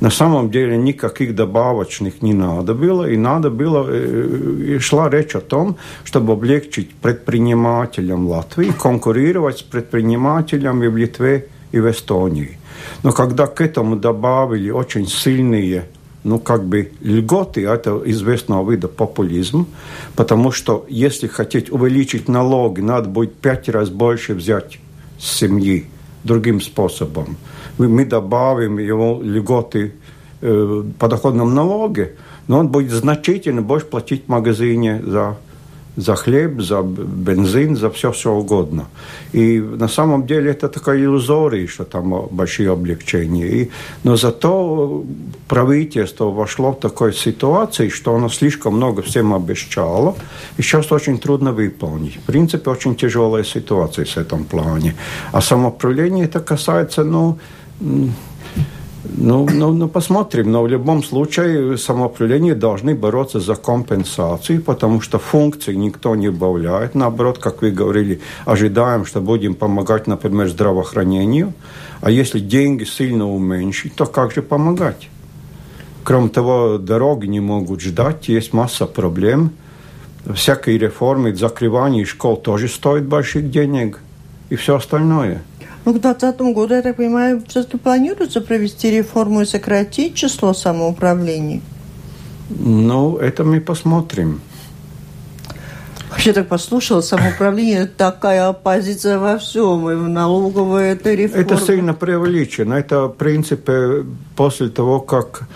[0.00, 5.40] На самом деле никаких добавочных не надо было, и надо было, и шла речь о
[5.40, 12.58] том, чтобы облегчить предпринимателям Латвии конкурировать с предпринимателями в Литве и в Эстонии.
[13.02, 15.86] Но когда к этому добавили очень сильные
[16.26, 19.68] ну, как бы льготы, это известного вида популизм,
[20.16, 24.78] потому что если хотеть увеличить налоги, надо будет пять раз больше взять
[25.20, 25.86] с семьи
[26.24, 27.36] другим способом.
[27.78, 29.94] Мы добавим его льготы
[30.40, 32.16] э, подоходном налоге,
[32.48, 35.36] но он будет значительно больше платить в магазине за
[35.96, 38.84] за хлеб, за бензин, за все, что угодно.
[39.32, 43.46] И на самом деле это такая иллюзория, что там большие облегчения.
[43.46, 43.70] И,
[44.04, 45.04] но зато
[45.48, 50.14] правительство вошло в такой ситуации, что оно слишком много всем обещало,
[50.58, 52.16] и сейчас очень трудно выполнить.
[52.16, 54.94] В принципе, очень тяжелая ситуация в этом плане.
[55.32, 57.38] А самоуправление это касается, ну,
[59.16, 60.52] ну, ну, ну, посмотрим.
[60.52, 66.94] Но в любом случае самоуправление должны бороться за компенсацию, потому что функции никто не убавляет.
[66.94, 71.52] Наоборот, как вы говорили, ожидаем, что будем помогать, например, здравоохранению.
[72.00, 75.08] А если деньги сильно уменьшить, то как же помогать?
[76.04, 79.50] Кроме того, дороги не могут ждать, есть масса проблем.
[80.34, 84.00] Всякие реформы, закрывание школ тоже стоит больших денег
[84.50, 85.42] и все остальное–
[85.92, 91.62] к 2020 году, я так понимаю, все-таки планируется провести реформу и сократить число самоуправлений?
[92.48, 94.40] Ну, это мы посмотрим.
[96.10, 101.42] Вообще так послушала, самоуправление такая оппозиция во всем, и в налоговой это реформа.
[101.42, 102.74] Это сильно преувеличено.
[102.74, 104.04] Это, в принципе,
[104.36, 105.48] после того, как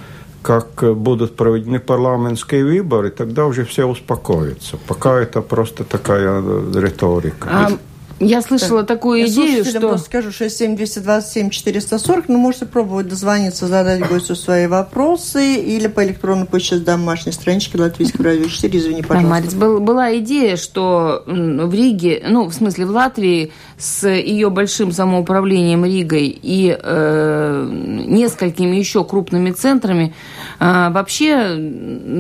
[0.43, 4.79] как будут проведены парламентские выборы, тогда уже все успокоятся.
[4.87, 6.43] Пока это просто такая
[6.75, 7.49] риторика.
[7.51, 7.71] А
[8.21, 8.99] я слышала так.
[8.99, 9.81] такую Я идею, что...
[9.81, 16.77] просто скажу, 6727-440, но можете пробовать дозвониться, задать гостю свои вопросы или по электронной почте
[16.77, 19.23] с домашней странички Латвийского радио 4, извини, пожалуйста.
[19.23, 24.51] Да, Марис, был, была идея, что в Риге, ну, в смысле в Латвии, с ее
[24.51, 27.69] большим самоуправлением Ригой и э,
[28.07, 30.15] несколькими еще крупными центрами,
[30.61, 31.57] вообще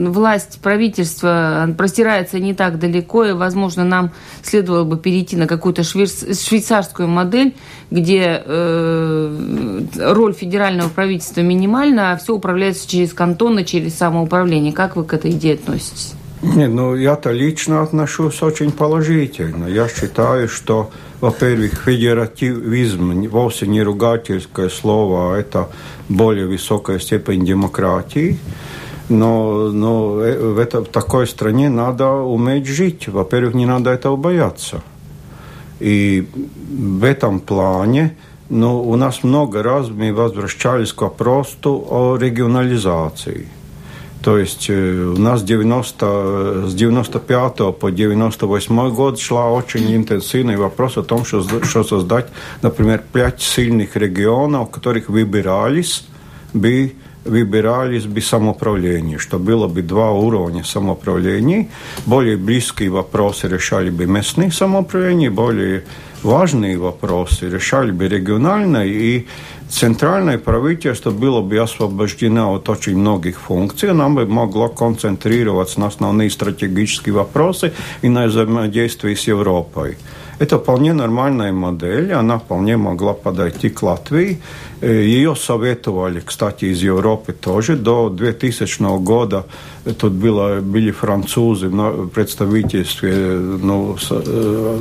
[0.08, 7.06] власть правительства простирается не так далеко, и, возможно, нам следовало бы перейти на какую-то швейцарскую
[7.06, 7.54] модель,
[7.90, 14.72] где э, роль федерального правительства минимальна, а все управляется через кантоны, через самоуправление.
[14.72, 16.14] Как вы к этой идее относитесь?
[16.42, 19.66] Нет, ну я-то лично отношусь очень положительно.
[19.66, 25.68] Я считаю, что, во-первых, федеративизм вовсе не ругательское слово, а это
[26.08, 28.38] более высокая степень демократии.
[29.10, 33.08] Но, но э, в, это, в такой стране надо уметь жить.
[33.08, 34.82] Во-первых, не надо этого бояться.
[35.80, 36.26] И
[36.70, 38.16] в этом плане
[38.48, 43.46] ну, у нас много раз мы возвращались к вопросу о регионализации.
[44.22, 50.98] То есть э, у нас 90, с 95 по 98 год шла очень интенсивный вопрос
[50.98, 52.26] о том, что, что создать,
[52.60, 56.04] например, пять сильных регионов, которых выбирались
[56.52, 61.68] бы выбирались бы самоуправление, что было бы два уровня самоуправления.
[62.06, 65.84] Более близкие вопросы решали бы местные самоуправления, более
[66.22, 69.28] важные вопросы решали бы региональные, и
[69.70, 76.30] центральное правительство было бы освобождено от очень многих функций, оно бы могло концентрироваться на основные
[76.30, 79.96] стратегические вопросы и на взаимодействии с Европой.
[80.40, 84.40] Это вполне нормальная модель, она вполне могла подойти к Латвии.
[84.80, 87.76] Э, Ее советовали, кстати, из Европы тоже.
[87.76, 89.44] До 2000 года
[89.98, 94.78] тут было, были французы в представительстве ну, с, э,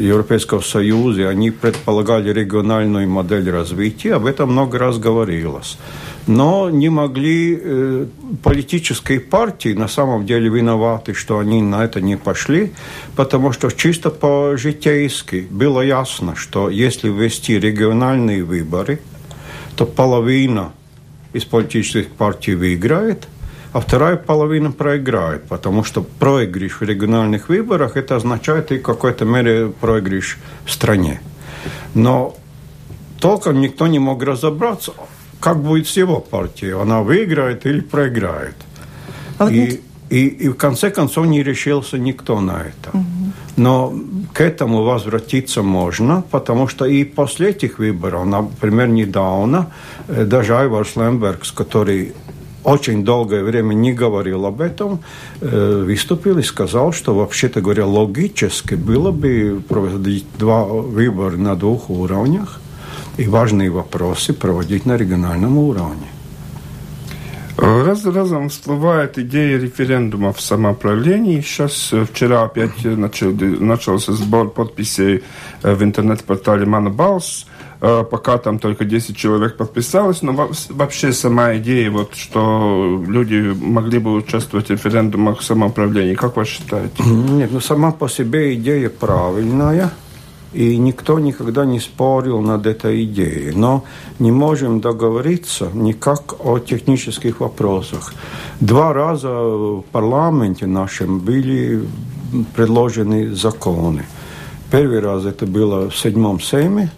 [0.00, 1.30] Европейского Союза.
[1.30, 4.16] Они предполагали региональную модель развития.
[4.16, 5.78] Об этом много раз говорилось
[6.26, 8.06] но не могли э,
[8.42, 12.72] политические партии на самом деле виноваты, что они на это не пошли,
[13.14, 18.98] потому что чисто по-житейски было ясно, что если ввести региональные выборы,
[19.76, 20.72] то половина
[21.32, 23.28] из политических партий выиграет,
[23.72, 29.24] а вторая половина проиграет, потому что проигрыш в региональных выборах это означает и в какой-то
[29.24, 31.20] мере проигрыш в стране.
[31.94, 32.34] Но
[33.20, 34.92] толком никто не мог разобраться,
[35.40, 38.56] как будет с его партией, она выиграет или проиграет.
[39.38, 39.80] А и,
[40.10, 42.90] и, и в конце концов не решился никто на это.
[42.96, 43.32] Угу.
[43.56, 43.94] Но
[44.32, 49.72] к этому возвратиться можно, потому что и после этих выборов, например, недавно,
[50.08, 52.12] э, даже Айварс Лембергс, который
[52.64, 55.00] очень долгое время не говорил об этом,
[55.40, 61.90] э, выступил и сказал, что, вообще-то говоря, логически было бы проводить два выбора на двух
[61.90, 62.60] уровнях,
[63.16, 66.06] и важные вопросы проводить на региональном уровне.
[67.58, 71.40] Раз за разом всплывает идея референдума в самоуправлении.
[71.40, 75.22] Сейчас, вчера опять начал, начался сбор подписей
[75.62, 77.46] в интернет-портале «Манабалс».
[77.80, 84.14] Пока там только 10 человек подписалось, но вообще сама идея, вот, что люди могли бы
[84.14, 87.02] участвовать в референдумах самоуправления, как вы считаете?
[87.04, 89.90] Нет, ну сама по себе идея правильная
[90.56, 93.52] и никто никогда не спорил над этой идеей.
[93.54, 93.84] Но
[94.18, 98.14] не можем договориться никак о технических вопросах.
[98.60, 101.86] Два раза в парламенте нашем были
[102.54, 104.04] предложены законы.
[104.70, 106.90] Первый раз это было в седьмом сейме,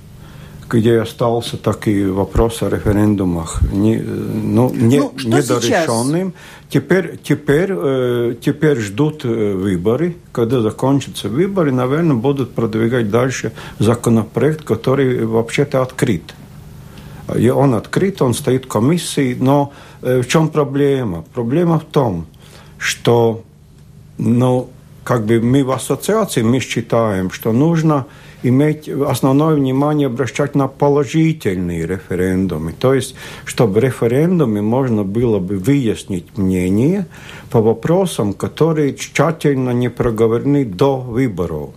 [0.69, 6.35] где остался такой вопрос о референдумах не, ну, не, ну, недорешенным.
[6.69, 10.17] Теперь, теперь, э, теперь ждут э, выборы.
[10.33, 16.35] Когда закончатся выборы, наверное, будут продвигать дальше законопроект, который вообще-то открыт.
[17.37, 21.25] И он открыт, он стоит в комиссии, но э, в чем проблема?
[21.35, 22.27] Проблема в том,
[22.79, 23.43] что
[24.19, 24.69] ну,
[25.05, 28.07] как бы мы в ассоциации мы считаем, что нужно
[28.43, 32.73] иметь основное внимание обращать на положительные референдумы.
[32.73, 33.15] То есть,
[33.45, 37.07] чтобы референдуме можно было бы выяснить мнение
[37.51, 41.71] по вопросам, которые тщательно не проговорены до выборов.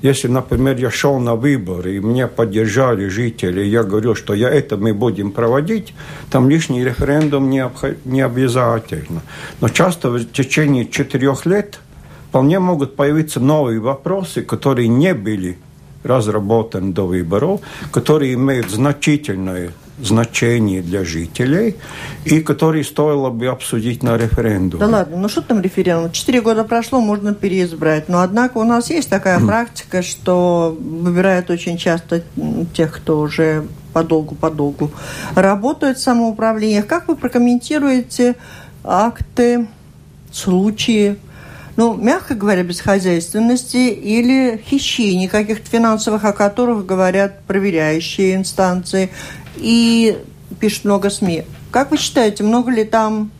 [0.00, 4.76] Если, например, я шел на выборы, и меня поддержали жители, я говорю, что я это
[4.76, 5.92] мы будем проводить,
[6.30, 7.84] там лишний референдум не, обх...
[8.04, 9.22] не обязательно.
[9.60, 11.80] Но часто в течение четырех лет
[12.28, 15.58] вполне могут появиться новые вопросы, которые не были
[16.04, 21.76] разработан до выборов, которые имеют значительное значение для жителей
[22.24, 24.80] и которые стоило бы обсудить на референдуме.
[24.80, 26.12] Да ладно, ну что там референдум?
[26.12, 28.08] Четыре года прошло, можно переизбрать.
[28.08, 32.22] Но однако у нас есть такая практика, что выбирают очень часто
[32.74, 34.92] тех, кто уже подолгу-подолгу
[35.34, 36.86] работает в самоуправлениях.
[36.86, 38.36] Как вы прокомментируете
[38.84, 39.66] акты,
[40.30, 41.16] случаи
[41.78, 49.10] ну, мягко говоря, бесхозяйственности или хищений каких-то финансовых, о которых говорят проверяющие инстанции.
[49.54, 50.18] И
[50.58, 51.44] пишет много СМИ.
[51.70, 53.30] Как вы считаете, много ли там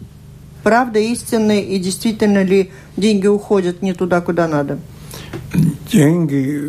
[0.62, 4.78] правда истины и действительно ли деньги уходят не туда, куда надо?
[5.90, 6.62] Деньги,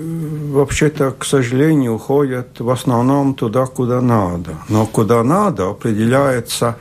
[0.51, 4.55] вообще-то, к сожалению, уходят в основном туда, куда надо.
[4.69, 6.77] Но куда надо определяется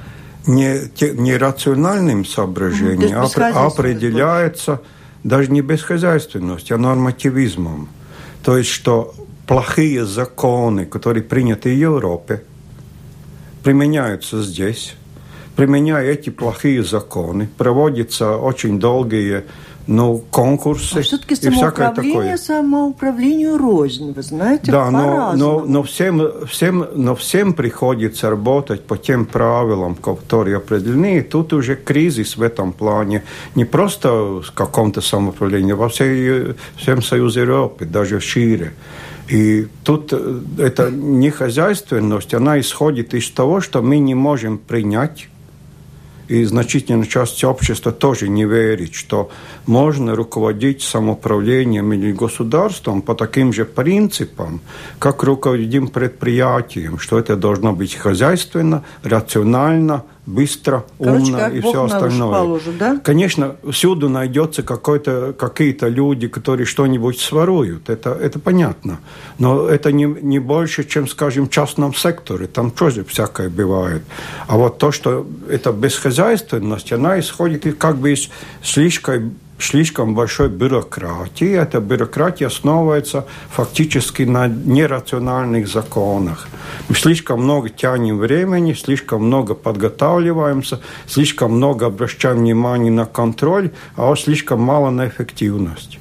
[0.49, 4.81] не, те, не рациональным соображением, а определяется
[5.23, 7.89] даже не бесхозяйственностью, а нормативизмом.
[8.43, 9.15] То есть, что
[9.47, 12.43] плохие законы, которые приняты в Европе,
[13.63, 14.95] применяются здесь.
[15.57, 19.45] Применяя эти плохие законы, проводятся очень долгие
[19.89, 22.37] ну, конкурсы а все-таки и всякое такое.
[22.37, 28.99] самоуправлению рознь, вы знаете, Да, но, но, но, всем, всем, но всем приходится работать по
[28.99, 31.19] тем правилам, которые определены.
[31.19, 33.23] И тут уже кризис в этом плане
[33.55, 34.13] не просто
[34.43, 38.75] в каком-то самоуправлении, во всей, всем Союзе Европы, даже шире.
[39.29, 45.29] И тут э, эта нехозяйственность, она исходит из того, что мы не можем принять
[46.29, 49.31] и значительная часть общества тоже не верит, что
[49.67, 54.61] можно руководить самоуправлением или государством по таким же принципам,
[54.99, 61.85] как руководим предприятием, что это должно быть хозяйственно, рационально, быстро, Короче, умно и Бог все
[61.85, 62.31] остальное.
[62.31, 63.01] Положит, да?
[63.03, 67.89] Конечно, всюду найдется какие-то люди, которые что-нибудь своруют.
[67.89, 68.99] Это, это понятно.
[69.39, 72.47] Но это не, не больше, чем, скажем, в частном секторе.
[72.47, 74.03] Там тоже всякое бывает.
[74.47, 78.29] А вот то, что это бесхозяйственность, она исходит как бы из
[78.63, 81.51] слишком слишком большой бюрократии.
[81.51, 86.49] Эта бюрократия основывается фактически на нерациональных законах.
[86.89, 94.15] Мы слишком много тянем времени, слишком много подготавливаемся, слишком много обращаем внимание на контроль, а
[94.17, 95.99] слишком мало на эффективность.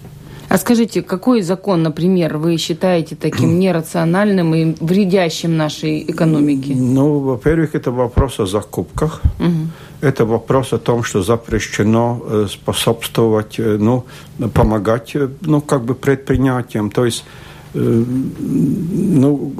[0.50, 6.74] А скажите, какой закон, например, вы считаете таким нерациональным и вредящим нашей экономике?
[6.76, 9.22] Ну, во-первых, это вопрос о закупках.
[9.40, 9.68] Угу.
[10.02, 14.06] Это вопрос о том, что запрещено э, способствовать, э, ну,
[14.54, 16.92] помогать, э, ну, как бы предприятиям.
[16.92, 17.26] То есть,
[17.74, 19.54] ну,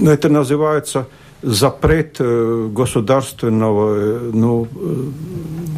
[0.00, 1.06] это называется
[1.42, 4.66] запрет государственного, ну,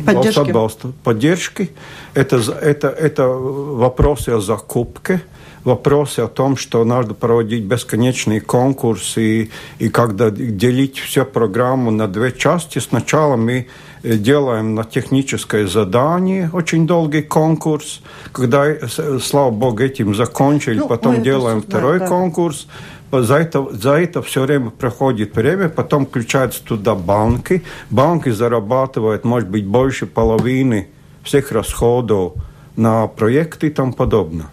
[0.06, 0.92] поддержки.
[1.04, 1.70] поддержки.
[2.14, 5.20] Это, это, это вопросы о закупке,
[5.64, 12.08] вопросы о том, что надо проводить бесконечные конкурсы и, и когда делить всю программу на
[12.08, 12.78] две части.
[12.78, 13.66] Сначала мы
[14.02, 18.00] э, делаем на техническое задание очень долгий конкурс,
[18.32, 22.66] когда, э, слава богу, этим закончили, ну, потом делаем второй да, конкурс.
[23.12, 27.64] За это, за это все время проходит время, потом включаются туда банки.
[27.90, 30.88] Банки зарабатывают, может быть, больше половины
[31.24, 32.34] всех расходов
[32.76, 34.46] на проекты и тому подобное.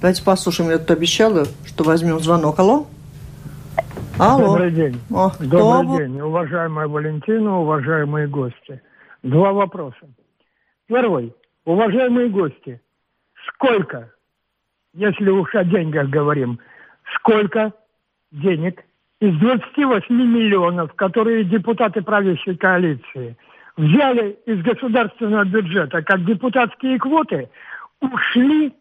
[0.00, 2.58] Давайте послушаем, я тут обещала, что возьмем звонок.
[2.58, 2.86] Алло?
[4.18, 4.46] Алло.
[4.48, 5.00] Добрый день.
[5.10, 5.98] О, Добрый кто?
[5.98, 8.82] день, уважаемая Валентина, уважаемые гости.
[9.22, 10.08] Два вопроса.
[10.86, 11.32] Первый.
[11.64, 12.80] Уважаемые гости,
[13.46, 14.10] сколько,
[14.94, 16.58] если уж о деньгах говорим,
[17.14, 17.72] сколько
[18.30, 18.84] денег
[19.20, 23.36] из 28 миллионов, которые депутаты правящей коалиции
[23.76, 27.48] взяли из государственного бюджета как депутатские квоты,
[28.00, 28.74] ушли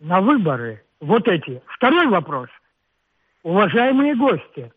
[0.00, 1.62] на выборы вот эти.
[1.66, 2.48] Второй вопрос.
[3.42, 4.72] Уважаемые гости,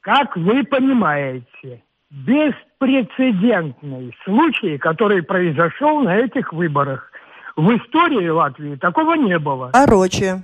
[0.00, 7.12] как вы понимаете, беспрецедентный случай, который произошел на этих выборах.
[7.56, 9.70] В истории Латвии такого не было.
[9.72, 10.42] Короче.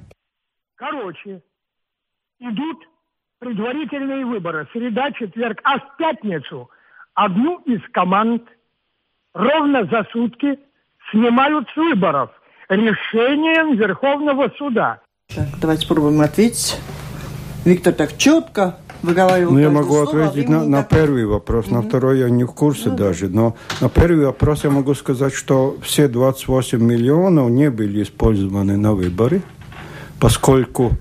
[0.76, 1.42] Короче.
[2.38, 2.88] Идут
[3.38, 4.68] предварительные выборы.
[4.72, 5.60] Среда, четверг.
[5.64, 6.70] А в пятницу
[7.14, 8.42] одну из команд
[9.34, 10.58] ровно за сутки
[11.10, 12.30] снимают с выборов–
[12.68, 15.00] решением Верховного суда.
[15.34, 16.78] Так, давайте попробуем ответить.
[17.64, 19.52] Виктор так четко выговаривал.
[19.52, 21.72] Ну, я могу слово, ответить на, на первый вопрос, mm-hmm.
[21.74, 23.28] на второй я не в курсе ну, даже.
[23.28, 28.92] Но на первый вопрос я могу сказать, что все 28 миллионов не были использованы на
[28.92, 29.42] выборы,
[30.20, 30.96] поскольку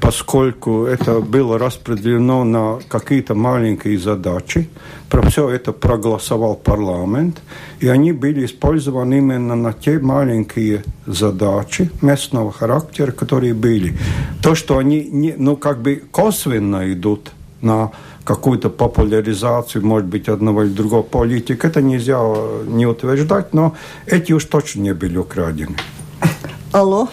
[0.00, 4.68] поскольку это было распределено на какие-то маленькие задачи.
[5.10, 7.42] Про все это проголосовал парламент,
[7.80, 13.96] и они были использованы именно на те маленькие задачи местного характера, которые были.
[14.42, 17.90] То, что они, не, ну, как бы косвенно идут на
[18.24, 22.18] какую-то популяризацию, может быть, одного или другого политика, это нельзя
[22.66, 23.74] не утверждать, но
[24.06, 25.76] эти уж точно не были украдены.
[26.72, 27.08] Алло.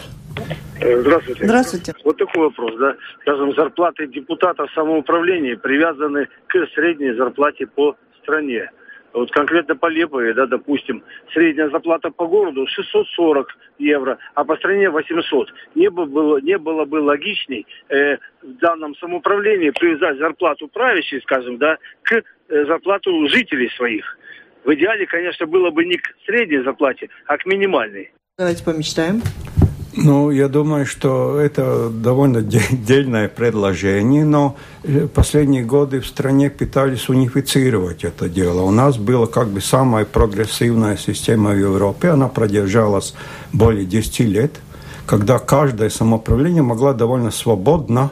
[0.81, 1.45] Э, здравствуйте.
[1.45, 1.93] Здравствуйте.
[2.03, 2.95] Вот такой вопрос, да.
[3.21, 8.71] Скажем, зарплаты депутатов самоуправления привязаны к средней зарплате по стране.
[9.13, 11.03] Вот конкретно по Лепове, да, допустим,
[11.33, 15.49] средняя зарплата по городу 640 евро, а по стране 800.
[15.75, 21.77] Не было, не было бы логичней э, в данном самоуправлении привязать зарплату правящей, скажем, да,
[22.03, 24.17] к э, зарплату жителей своих.
[24.63, 28.11] В идеале, конечно, было бы не к средней зарплате, а к минимальной.
[28.37, 29.21] Давайте помечтаем.
[29.93, 37.09] Ну, я думаю, что это довольно дельное предложение, но э, последние годы в стране пытались
[37.09, 38.61] унифицировать это дело.
[38.61, 43.13] У нас была как бы самая прогрессивная система в Европе, она продержалась
[43.51, 44.53] более 10 лет,
[45.05, 48.11] когда каждое самоуправление могло довольно свободно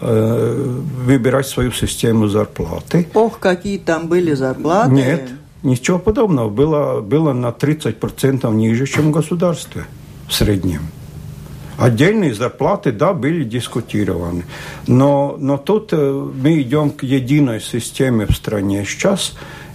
[0.00, 3.08] э, выбирать свою систему зарплаты.
[3.14, 4.92] Ох, какие там были зарплаты!
[4.92, 5.30] Нет,
[5.64, 6.48] ничего подобного.
[6.48, 9.84] Было, было на 30% ниже, чем в государстве
[10.32, 10.80] в среднем.
[11.78, 14.44] Отдельные зарплаты, да, были дискутированы.
[14.86, 19.34] Но, но тут э, мы идем к единой системе в стране сейчас,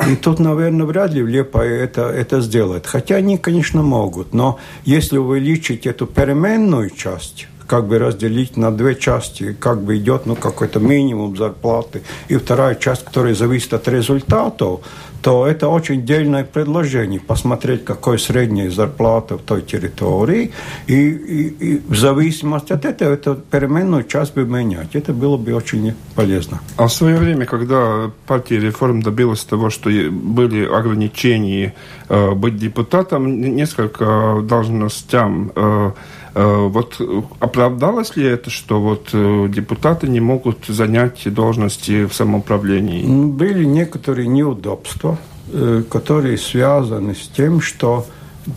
[0.10, 2.88] и тут, наверное, вряд ли Лепа это, это сделает.
[2.88, 4.34] Хотя они, конечно, могут.
[4.34, 10.26] Но если увеличить эту переменную часть, как бы разделить на две части, как бы идет
[10.26, 14.80] ну, какой-то минимум зарплаты, и вторая часть, которая зависит от результатов,
[15.28, 17.20] то это очень дельное предложение.
[17.20, 20.54] Посмотреть, какой средняя зарплата в той территории,
[20.88, 24.96] и, и, и в зависимости от этого эту переменную часть бы менять.
[24.96, 26.62] Это было бы очень полезно.
[26.78, 31.74] А в свое время, когда партия реформ добилась того, что были ограничения
[32.08, 35.92] э, быть депутатом, несколько должностям э,
[36.27, 37.02] Э, вот
[37.40, 43.06] оправдалось ли это, что вот э, депутаты не могут занять должности в самоуправлении?
[43.06, 45.18] Были некоторые неудобства,
[45.52, 48.06] э, которые связаны с тем, что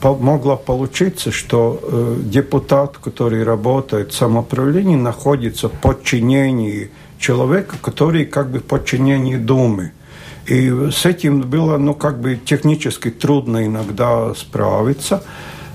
[0.03, 8.61] могло получиться, что депутат, который работает в самоуправлении, находится в подчинении человека, который как бы
[8.61, 9.93] в подчинении Думы.
[10.47, 15.23] И с этим было, ну, как бы технически трудно иногда справиться.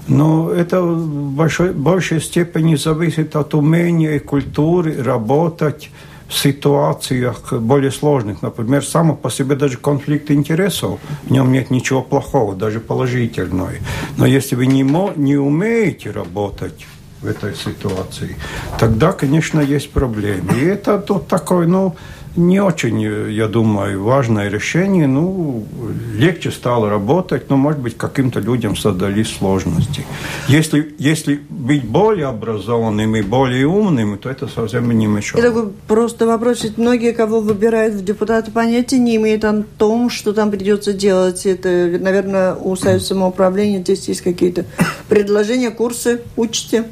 [0.08, 5.90] Но это в большой, большей степени зависит от умения и культуры работать
[6.28, 8.42] в ситуациях более сложных.
[8.42, 13.72] Например, само по себе даже конфликт интересов, в нем нет ничего плохого, даже положительного.
[14.18, 14.84] Но если вы не,
[15.16, 16.86] не умеете работать
[17.22, 18.36] в этой ситуации,
[18.80, 20.54] тогда, конечно, есть проблемы.
[20.56, 21.96] И это тут такой, ну,
[22.36, 25.08] не очень, я думаю, важное решение.
[25.08, 25.66] Ну,
[26.14, 30.06] легче стало работать, но, может быть, каким-то людям создались сложности.
[30.48, 35.44] Если, если быть более образованным и более умным, то это совсем не мешает.
[35.44, 36.64] И такой просто вопрос.
[36.64, 41.46] Ведь многие, кого выбирают в депутаты, понятия не имеют о том, что там придется делать.
[41.46, 44.66] Это, наверное, у Союза самоуправления здесь есть какие-то
[45.10, 46.22] предложения, курсы.
[46.36, 46.86] Учите.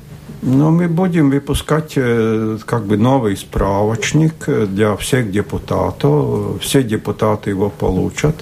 [0.46, 6.62] Ну, мы будем выпускать как бы новый справочник для всех депутатов.
[6.62, 8.36] Все депутаты его получат.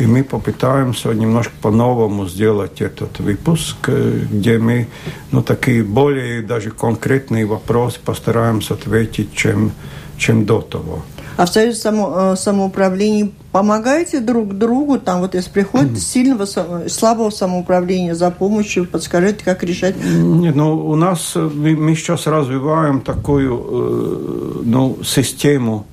[0.00, 4.88] И мы попытаемся немножко по-новому сделать этот выпуск, где мы
[5.30, 9.70] ну, такие более даже конкретные вопросы постараемся ответить, чем,
[10.18, 11.04] чем до того.
[11.36, 14.98] А в Союзе само, э, самоуправления помогаете друг другу?
[14.98, 15.98] Там вот если приходит mm-hmm.
[15.98, 19.94] сильного, слабого самоуправления за помощью, подскажите, как решать?
[20.02, 25.86] Нет, ну у нас, э, мы, мы сейчас развиваем такую э, ну, систему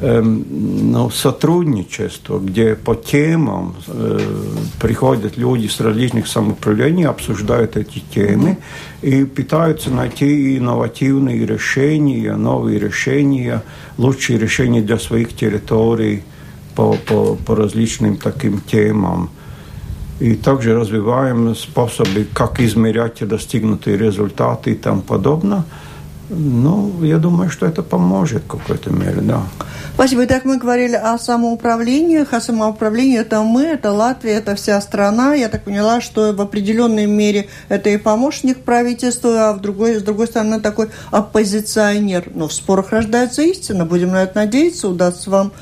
[0.00, 4.20] ну, сотрудничество, где по темам э,
[4.80, 8.58] приходят люди с различных самоуправлений, обсуждают эти темы
[9.02, 13.62] и пытаются найти инновативные решения, новые решения,
[13.96, 16.22] лучшие решения для своих территорий
[16.76, 19.30] по, по, по различным таким темам.
[20.20, 25.64] И также развиваем способы, как измерять достигнутые результаты и тому подобное.
[26.30, 29.42] Ну, я думаю, что это поможет в какой-то мере, да.
[29.94, 30.24] Спасибо.
[30.26, 32.24] Итак, мы говорили о самоуправлении.
[32.30, 35.34] А самоуправление– это мы, это Латвия, это вся страна.
[35.34, 40.02] Я так поняла, что в определенной мере это и помощник правительства, а в другой, с
[40.02, 42.30] другой стороны такой оппозиционер.
[42.34, 43.86] Но в спорах рождается истина.
[43.86, 44.88] Будем на это надеяться.
[44.88, 45.52] Удастся вам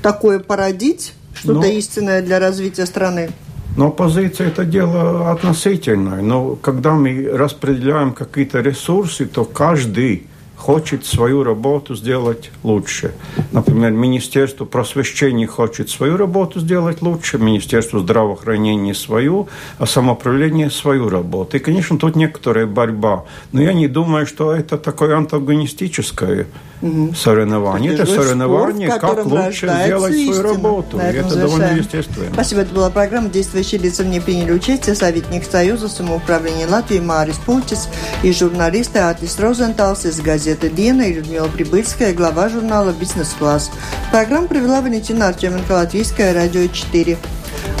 [0.00, 1.64] такое породить, что-то Но...
[1.66, 3.30] истинное для развития страны.
[3.76, 6.22] Но оппозиция– это дело относительное.
[6.22, 10.26] Но когда мы распределяем какие-то ресурсы, то каждый
[10.60, 13.12] хочет свою работу сделать лучше.
[13.50, 19.48] Например, Министерство просвещения хочет свою работу сделать лучше, Министерство здравоохранения свою,
[19.78, 21.56] а самоуправление свою работу.
[21.56, 23.24] И, конечно, тут некоторая борьба.
[23.52, 26.46] Но я не думаю, что это такое антагонистическое
[27.16, 27.94] соревнование.
[27.94, 30.34] Это соревнование, спор, как лучше сделать истина.
[30.34, 30.98] свою работу.
[30.98, 32.26] И это довольно естественно.
[32.32, 32.60] Спасибо.
[32.60, 34.02] Это была программа «Действующие лица».
[34.02, 37.88] В ней приняли участие советник Союза самоуправления Латвии Марис Пултис
[38.22, 43.70] и журналисты Атис Розенталс из газеты «Дена» и Людмила Прибыльская, глава журнала «Бизнес-класс».
[44.10, 47.16] Программу провела Валентина Артеменко, Латвийское радио 4.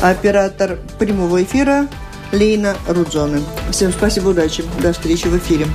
[0.02, 1.88] Оператор прямого эфира
[2.32, 3.40] Лейна Рудзоны.
[3.70, 4.64] Всем спасибо, удачи.
[4.80, 5.66] До встречи в эфире.